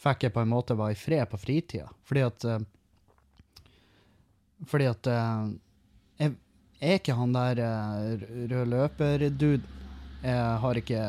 [0.00, 1.88] fikk jeg på en måte være i fred på fritida.
[2.08, 2.66] Fordi at eh,
[4.66, 5.48] Fordi at eh,
[6.18, 6.36] jeg,
[6.80, 7.60] er ikke han der
[8.50, 9.62] rød løper-dude
[10.22, 11.02] Jeg har ikke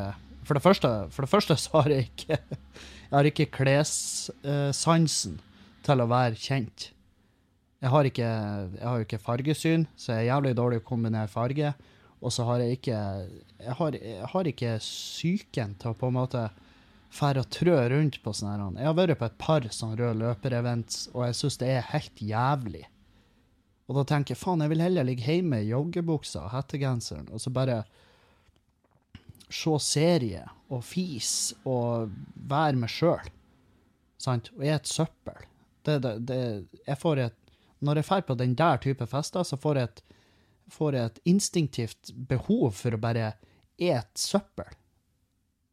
[0.44, 2.38] for det, første, for det første så har jeg ikke
[3.10, 5.40] Jeg har ikke klessansen
[5.86, 6.90] til å være kjent.
[7.80, 11.72] Jeg har ikke jeg har ikke fargesyn, så jeg er jævlig dårlig å kombinere farge.
[12.20, 12.98] Og så har jeg ikke
[13.60, 16.44] Jeg har, jeg har ikke psyken til å på en måte
[17.10, 18.78] fære og trø rundt på sånne her.
[18.78, 22.22] Jeg har vært på et par sånne røde løper-events, og jeg syns det er helt
[22.22, 22.84] jævlig.
[23.90, 27.42] Og da tenker jeg faen, jeg vil heller ligge hjemme i joggebuksa og hettegenseren og
[27.42, 27.80] så bare
[29.50, 32.12] se serie og fis og
[32.50, 33.32] være meg sjøl.
[34.20, 34.52] Sant?
[34.54, 35.49] Og et søppel.
[35.90, 37.36] Det, det, det, jeg får et
[37.80, 40.02] Når jeg drar på den der type fester, så får jeg, et,
[40.68, 43.32] får jeg et instinktivt behov for å bare
[43.80, 44.68] et søppel.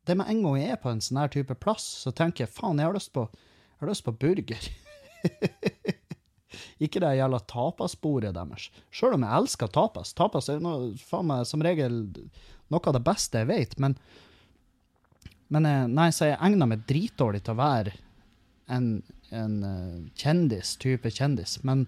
[0.07, 2.80] Det med en gang jeg er på en sånn type plass, så tenker jeg faen,
[2.80, 4.70] jeg har lyst på, jeg har lyst på burger.
[6.84, 8.70] Ikke det jævla tapassporet deres.
[8.88, 10.15] Sjøl om jeg elsker tapas.
[10.15, 12.05] Tapas er noe, faen meg som regel
[12.72, 13.99] noe av det beste jeg vet, men
[15.53, 17.93] men eh, nei, så jeg egner meg dritdårlig til å være
[18.72, 19.01] en,
[19.32, 21.57] en uh, kjendis, type kjendis.
[21.68, 21.86] Men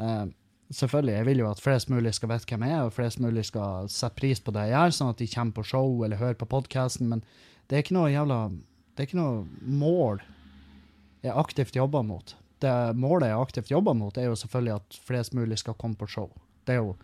[0.00, 0.26] uh,
[0.72, 3.46] selvfølgelig, jeg vil jo at flest mulig skal vite hvem jeg er, og flest mulig
[3.48, 6.38] skal sette pris på det jeg gjør, sånn at de kommer på show eller hører
[6.40, 7.12] på podkasten.
[7.12, 7.24] Men
[7.68, 8.42] det er ikke noe jævla
[8.96, 10.22] Det er ikke noe mål
[11.20, 15.34] jeg aktivt jobber mot det målet jeg aktivt jobber mot, er jo selvfølgelig at flest
[15.36, 16.28] mulig skal komme på show.
[16.68, 16.94] Det er jo,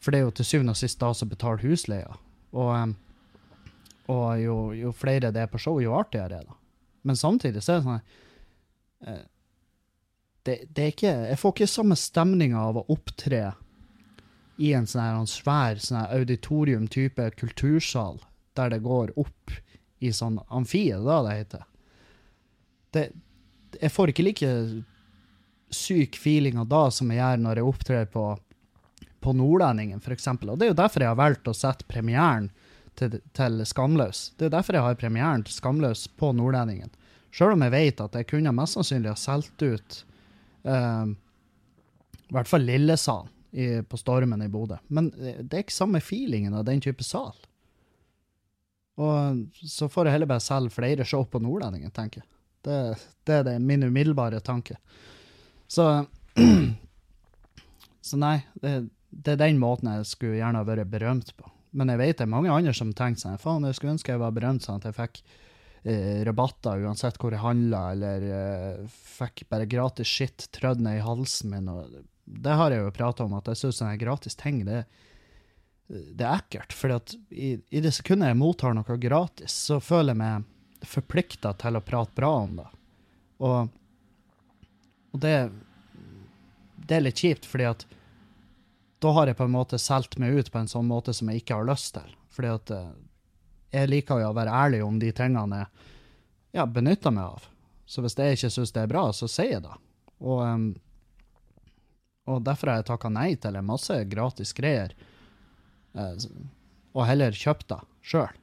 [0.00, 2.16] for det er jo til syvende og sist da som betaler husleia.
[2.52, 2.94] Og,
[4.12, 6.58] og jo, jo, flere det er på show, jo artigere er det.
[7.02, 8.00] Men samtidig så er det sånn
[9.06, 9.24] eh,
[10.42, 13.52] det, det, er ikke Jeg får ikke samme stemninga av å opptre
[14.62, 18.20] i en sånn svær sånn auditorium-type kultursal,
[18.58, 19.54] der det går opp
[20.02, 21.64] i sånn amfi, det da det heter?
[22.92, 23.04] Det,
[23.80, 24.50] jeg får ikke like
[25.72, 28.26] syk feeling av da som jeg gjør når jeg opptrer på,
[29.24, 30.28] på Nordlendingen, f.eks.
[30.28, 32.50] Og det er jo derfor jeg har valgt å sette premieren
[32.98, 34.30] til, til Skamløs.
[34.38, 36.92] Det er derfor jeg har premieren til Skamløs på Nordlendingen.
[37.32, 40.02] Sjøl om jeg vet at jeg kunne mest sannsynlig ha solgt ut
[40.68, 41.06] eh,
[42.28, 43.30] i hvert fall Lillesalen
[43.84, 44.78] på Stormen i Bodø.
[44.88, 47.34] Men det er ikke samme feelingen av den type sal.
[48.96, 52.30] Og så får jeg heller bare selge flere show på Nordlendingen, tenker jeg.
[52.64, 52.78] Det,
[53.28, 54.78] det er min umiddelbare tanke.
[55.68, 56.06] Så
[58.02, 61.46] Så nei, det, det, er den måten jeg skulle gjerne ha vært berømt på.
[61.72, 64.20] Men jeg vet det er mange andre som tenker sånn Faen, jeg skulle ønske jeg
[64.22, 65.22] var berømt sånn at jeg fikk
[65.88, 71.06] eh, rabatter uansett hvor jeg handla, eller eh, fikk bare gratis skitt trødd ned i
[71.06, 71.70] halsen min.
[71.72, 74.84] Og det har jeg jo prata om, at jeg syns sånne gratis ting det,
[75.88, 76.76] det er ekkelt.
[76.76, 76.94] For
[77.30, 81.84] i, i det sekundet jeg mottar noe gratis, så føler jeg meg forplikta til å
[81.84, 82.70] prate bra om det.
[83.42, 83.76] Og,
[85.12, 85.36] og det
[86.86, 87.84] det er litt kjipt, fordi at
[89.02, 91.42] da har jeg på en måte solgt meg ut på en sånn måte som jeg
[91.42, 92.12] ikke har lyst til.
[92.32, 92.92] Fordi at eh,
[93.74, 97.48] jeg liker jo å være ærlig om de tingene jeg ja, benytter meg av.
[97.88, 99.74] Så hvis jeg ikke syns det er bra, så sier jeg det.
[100.22, 100.66] Og, um,
[102.30, 104.94] og derfor har jeg takka nei til en masse gratis greier,
[105.96, 106.14] uh,
[106.92, 108.38] og heller kjøpt det sjøl.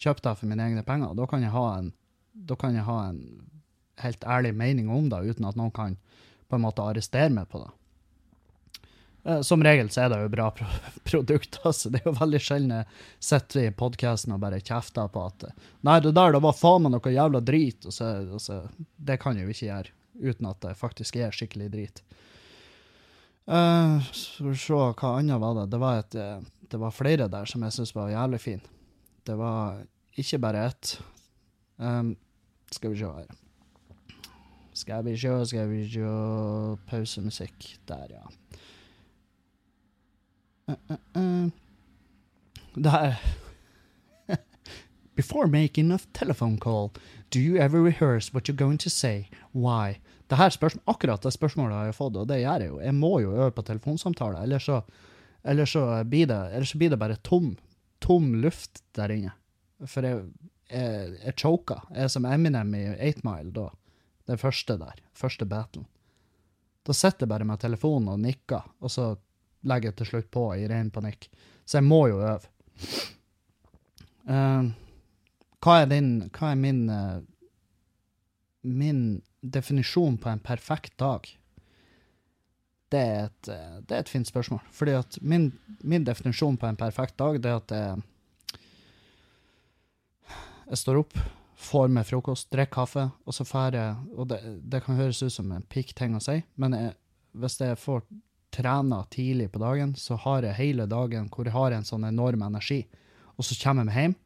[0.00, 1.12] Kjøpt det for mine egne penger.
[1.16, 1.92] Da kan jeg ha en,
[2.48, 3.20] jeg ha en
[4.00, 5.98] helt ærlig mening om det, uten at noen kan
[6.48, 7.70] på en måte arrestere meg på det.
[9.24, 10.48] Eh, som regel så er det jo bra
[11.10, 12.88] produkter, så det er jo veldig sjelden jeg
[13.30, 15.50] sitter i podkasten og bare kjefter på at
[15.86, 17.84] Nei, det der det var faen meg noe jævla drit.
[17.88, 18.62] Og så, og så,
[18.96, 22.02] det kan jeg jo ikke gjøre uten at det faktisk er skikkelig drit.
[23.50, 25.70] Uh, skal se, hva annet var det?
[25.72, 28.74] Det var, et, eh, det var flere der som jeg syntes var jævlig fine.
[29.26, 29.80] Det var
[30.20, 30.92] ikke bare ett.
[31.80, 32.12] Um,
[32.70, 33.32] skal vi se her.
[34.76, 36.12] Skal vi se, skal vi se
[36.90, 37.72] Pausemusikk.
[37.88, 38.39] Der, ja.
[42.74, 43.16] Det
[45.16, 46.92] Before making a telephone call,
[47.30, 49.28] do you ever rehearse what you're going to say?
[49.52, 50.00] Why?
[50.30, 52.78] Det her spørsmål, akkurat det spørsmålet har jeg fått, og det gjør jeg jo.
[52.80, 54.78] Jeg må jo øve på telefonsamtaler, ellers så,
[55.42, 57.56] ellers så, blir, det, så blir det bare tom,
[57.98, 59.32] tom luft der inne.
[59.90, 60.22] For jeg,
[60.70, 61.82] jeg, jeg choker.
[61.90, 63.66] Jeg er som Eminem i 8 Mile da.
[64.30, 65.02] Den første der.
[65.18, 65.88] Første battlen.
[66.86, 69.10] Da sitter jeg bare med telefonen og nikker, og så
[69.68, 71.28] legger til slutt på i ren panikk.
[71.64, 72.48] Så jeg må jo øve.
[74.30, 74.70] Uh,
[75.60, 77.20] hva er din Hva er min uh,
[78.62, 81.24] Min definisjon på en perfekt dag?
[82.92, 84.60] Det er et, uh, det er et fint spørsmål.
[84.72, 85.50] Fordi at min,
[85.80, 88.02] min, definisjon på en perfekt dag, det er at jeg,
[90.70, 91.16] jeg står opp,
[91.60, 95.32] får meg frokost, drikker kaffe, og så drar jeg Og det, det, kan høres ut
[95.32, 96.96] som en pikk ting å si, men jeg,
[97.32, 98.04] hvis jeg får
[98.50, 102.42] trener tidlig på dagen, så har jeg hele dagen hvor jeg har en sånn enorm
[102.46, 102.82] energi.
[103.38, 104.18] Og så kommer jeg meg hjem,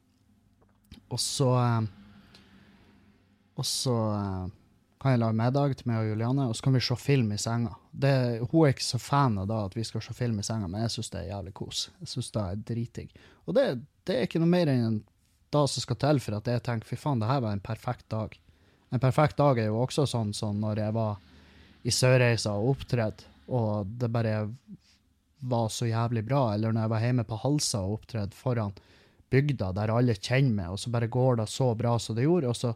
[1.12, 1.92] og så eh,
[3.54, 4.46] Og så eh,
[4.98, 7.36] kan jeg lage middag til meg og Juliane, og så kan vi se film i
[7.38, 7.74] senga.
[7.92, 8.14] Det,
[8.50, 10.82] hun er ikke så fan av da at vi skal se film i senga, men
[10.82, 11.82] jeg syns det er jævlig kos.
[12.00, 13.12] Jeg syns det er dritdigg.
[13.44, 13.66] Og det,
[14.08, 15.02] det, er ikke noe mer enn
[15.52, 18.08] da som skal til for at jeg tenker fy faen, det her var en perfekt
[18.10, 18.34] dag.
[18.90, 21.20] En perfekt dag er jo også sånn som når jeg var
[21.84, 24.48] i Sørreisa og opptredde og det bare
[25.44, 26.54] var så jævlig bra.
[26.54, 28.74] Eller når jeg var hjemme på Halsa og opptredde foran
[29.34, 32.50] bygda der alle kjenner meg, og så bare går det så bra som det gjorde,
[32.50, 32.74] og så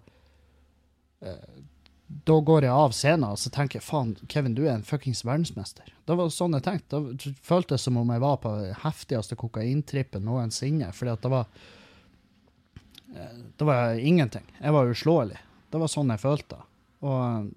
[1.24, 1.64] eh,
[2.08, 5.20] Da går jeg av scenen og så tenker jeg faen, Kevin, du er en fuckings
[5.28, 5.90] verdensmester.
[6.08, 7.02] Det var sånn jeg tenkte.
[7.20, 8.52] Det føltes som om jeg var på
[8.84, 11.50] heftigste kokaintrippen noensinne, fordi at det var
[13.12, 14.46] eh, Det var ingenting.
[14.58, 15.40] Jeg var uslåelig.
[15.68, 16.62] Det var sånn jeg følte.
[17.04, 17.52] Og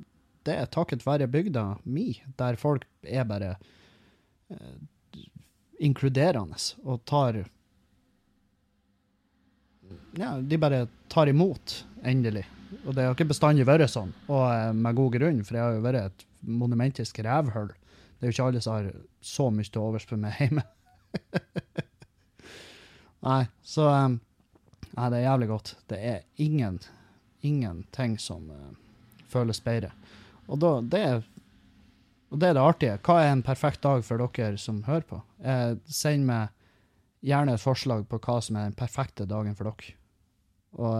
[0.47, 3.55] det er takket være bygda mi, der folk er bare
[4.49, 4.77] eh,
[5.81, 7.43] inkluderende og tar
[10.15, 12.45] Ja, de bare tar imot, endelig.
[12.85, 15.75] Og det har ikke bestandig vært sånn, og eh, med god grunn, for jeg har
[15.75, 17.71] jo vært et monumentisk rævhull.
[18.19, 20.63] Det er jo ikke alle som har så mye til overs for meg hjemme.
[23.27, 24.19] Nei, så um,
[24.91, 25.73] Nei, det er jævlig godt.
[25.87, 26.79] Det er ingen,
[27.47, 28.71] ingenting som uh,
[29.31, 29.91] føles bedre.
[30.51, 31.03] Og, da, det,
[32.31, 32.97] og det er det artige.
[33.05, 35.21] Hva er en perfekt dag for dere som hører på?
[35.39, 36.51] Eh, send meg
[37.25, 39.97] gjerne et forslag på hva som er den perfekte dagen for dere.
[40.75, 40.95] Og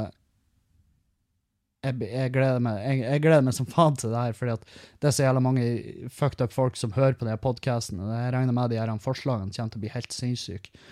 [1.82, 4.58] jeg, jeg, gleder meg, jeg, jeg, gleder meg som faen til det her, fordi
[5.02, 5.66] det er så jævla mange
[6.14, 8.04] fucked up folk som hører på denne podkasten.
[8.06, 10.86] Jeg regner med de her forslagene kommer til å bli helt sinnssyke.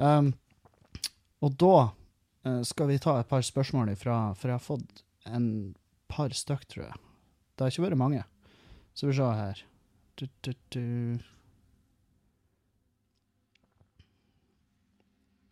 [0.00, 0.34] Um,
[1.40, 1.74] og da
[2.44, 5.74] Eh, skal vi ta et par spørsmål ifra, for jeg har fått en
[6.08, 7.00] par stykk, tror jeg.
[7.60, 8.20] Det har ikke vært mange.
[8.96, 9.58] Så vi ser her.
[10.16, 10.84] Du, du, du.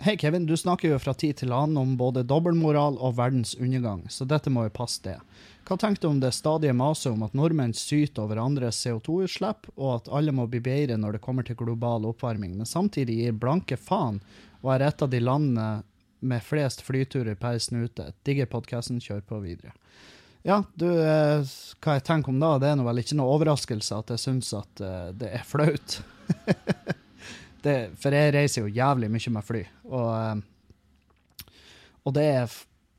[0.01, 0.47] Hei, Kevin.
[0.49, 4.49] Du snakker jo fra tid til annen om både dobbeltmoral og verdens undergang, så dette
[4.49, 5.19] må jo passe det.
[5.69, 9.99] Hva tenker du om det stadige maset om at nordmenn syter over andres CO2-utslipp, og
[9.99, 13.77] at alle må bli bedre når det kommer til global oppvarming, men samtidig gir blanke
[13.77, 14.23] faen
[14.63, 15.83] og er et av de landene
[16.25, 18.15] med flest flyturer per snute?
[18.25, 19.77] Digger podkasten, kjør på videre.
[20.47, 21.43] Ja, du, eh,
[21.83, 24.53] hva jeg tenker om da, det er nå vel ikke noe overraskelse at jeg syns
[24.57, 25.99] at eh, det er flaut.
[27.67, 31.55] det, for jeg reiser jo jævlig mye med fly, og, eh,
[32.07, 32.59] og det er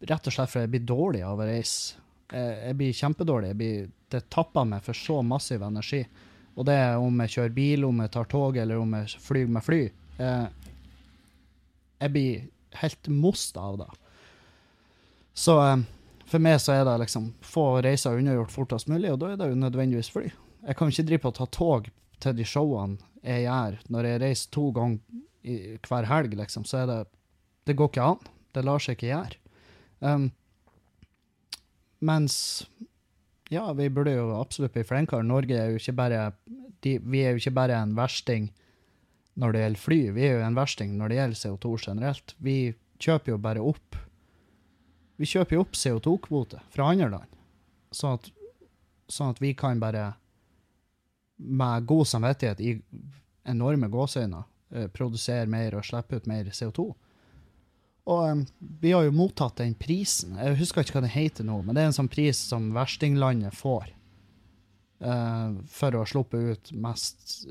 [0.09, 1.97] rett og slett fordi jeg blir dårlig av å reise.
[2.29, 3.53] Jeg, jeg blir kjempedårlig.
[3.53, 6.03] Jeg blir, det tapper meg for så massiv energi.
[6.59, 9.49] Og det er om jeg kjører bil, om jeg tar tog, eller om jeg flyr
[9.55, 9.81] med fly.
[10.19, 10.73] Eh,
[12.03, 12.45] jeg blir
[12.81, 13.89] helt most av det.
[15.39, 15.55] Så
[16.29, 19.49] for meg så er det liksom få reiser unnagjort fortest mulig, og da er det
[19.51, 20.27] jo nødvendigvis fly.
[20.67, 21.89] Jeg kan ikke drive på å ta tog
[22.21, 23.79] til de showene jeg gjør.
[23.95, 25.55] Når jeg reiser to ganger i,
[25.87, 26.99] hver helg, liksom, så er det
[27.67, 28.29] Det går ikke an.
[28.55, 29.39] Det lar seg ikke gjøre.
[29.99, 30.31] Um,
[31.99, 32.65] mens
[33.49, 35.25] Ja, vi burde jo absolutt bli flinkere.
[35.25, 36.31] Norge er jo ikke bare
[36.83, 38.51] de, Vi er jo ikke bare en versting
[39.39, 42.33] når det gjelder fly, vi er jo en versting når det gjelder CO2 generelt.
[42.43, 42.55] Vi
[42.99, 43.95] kjøper jo bare opp
[45.19, 47.39] Vi kjøper jo opp CO2-kvote fra andre land,
[47.91, 48.29] sånn at,
[49.11, 50.13] sånn at vi kan bare
[51.39, 52.73] med god samvittighet i
[53.49, 54.41] enorme gåseøyne
[54.75, 56.87] eh, produsere mer og slippe ut mer CO2.
[58.09, 58.43] Og um,
[58.81, 60.37] vi har jo mottatt den prisen.
[60.39, 63.55] Jeg husker ikke hva det heter nå, men det er en sånn pris som verstinglandet
[63.55, 63.91] får
[65.03, 67.43] uh, for å sluppe ut mest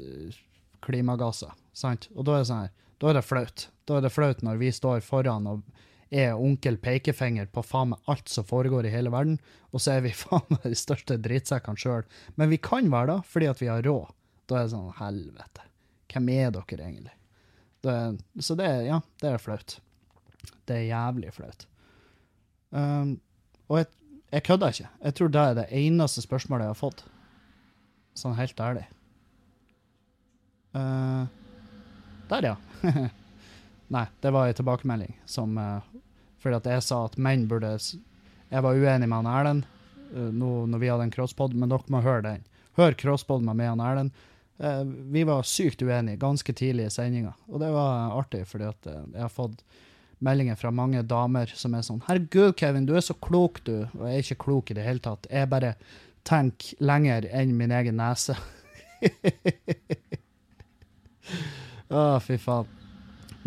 [0.85, 1.53] klimagasser.
[1.77, 2.09] Sant?
[2.17, 3.69] Og da er det sånn her, da er det flaut.
[3.87, 5.63] Da er det flaut når vi står foran og
[6.11, 9.39] er onkel pekefinger på faen meg alt som foregår i hele verden,
[9.73, 12.07] og så er vi faen meg de største drittsekkene sjøl.
[12.37, 14.15] Men vi kan være det fordi at vi har råd.
[14.49, 15.67] Da er det sånn helvete.
[16.09, 17.15] Hvem er dere egentlig?
[17.85, 17.95] Det
[18.43, 19.79] så det er, ja, det er flaut.
[20.67, 21.67] Det er jævlig flaut.
[22.71, 23.19] Um,
[23.69, 23.91] og jeg,
[24.33, 24.91] jeg kødder ikke.
[25.05, 27.05] Jeg tror det er det eneste spørsmålet jeg har fått.
[28.19, 28.89] Sånn helt ærlig.
[30.75, 31.29] Uh,
[32.29, 32.57] der, ja.
[33.95, 35.81] Nei, det var en tilbakemelding som uh,
[36.43, 39.69] Fordi at jeg sa at menn burde Jeg var uenig med han Erlend
[40.13, 42.45] uh, nå når vi hadde en crosspod, men dere må høre den.
[42.79, 44.13] Hør crosspod med meg og Erlend.
[44.59, 48.87] Eh, vi var sykt uenige ganske tidlig i sendinga, og det var artig, fordi at
[48.91, 49.63] eh, jeg har fått
[50.19, 54.09] meldinger fra mange damer som er sånn 'Herregud, Kevin, du er så klok, du.' Og
[54.09, 55.27] jeg er ikke klok i det hele tatt.
[55.31, 55.75] Jeg bare
[56.27, 58.35] tenker lenger enn min egen nese.
[61.95, 62.78] Å, fy faen.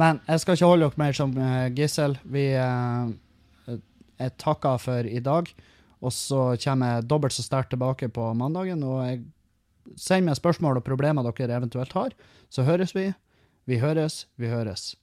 [0.02, 2.18] Men jeg skal ikke holde dere mer som eh, gissel.
[2.26, 3.76] Vi eh,
[4.22, 5.52] Jeg takker for i dag.
[6.02, 8.82] Og så kommer jeg dobbelt så sterkt tilbake på mandagen.
[8.84, 9.22] Og jeg
[10.02, 12.16] send meg spørsmål og problemer dere eventuelt har.
[12.50, 13.12] Så høres vi.
[13.70, 14.96] Vi høres, vi høres.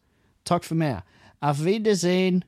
[0.48, 1.06] Takk for meg.
[1.40, 2.42] Auf Wiedersehen.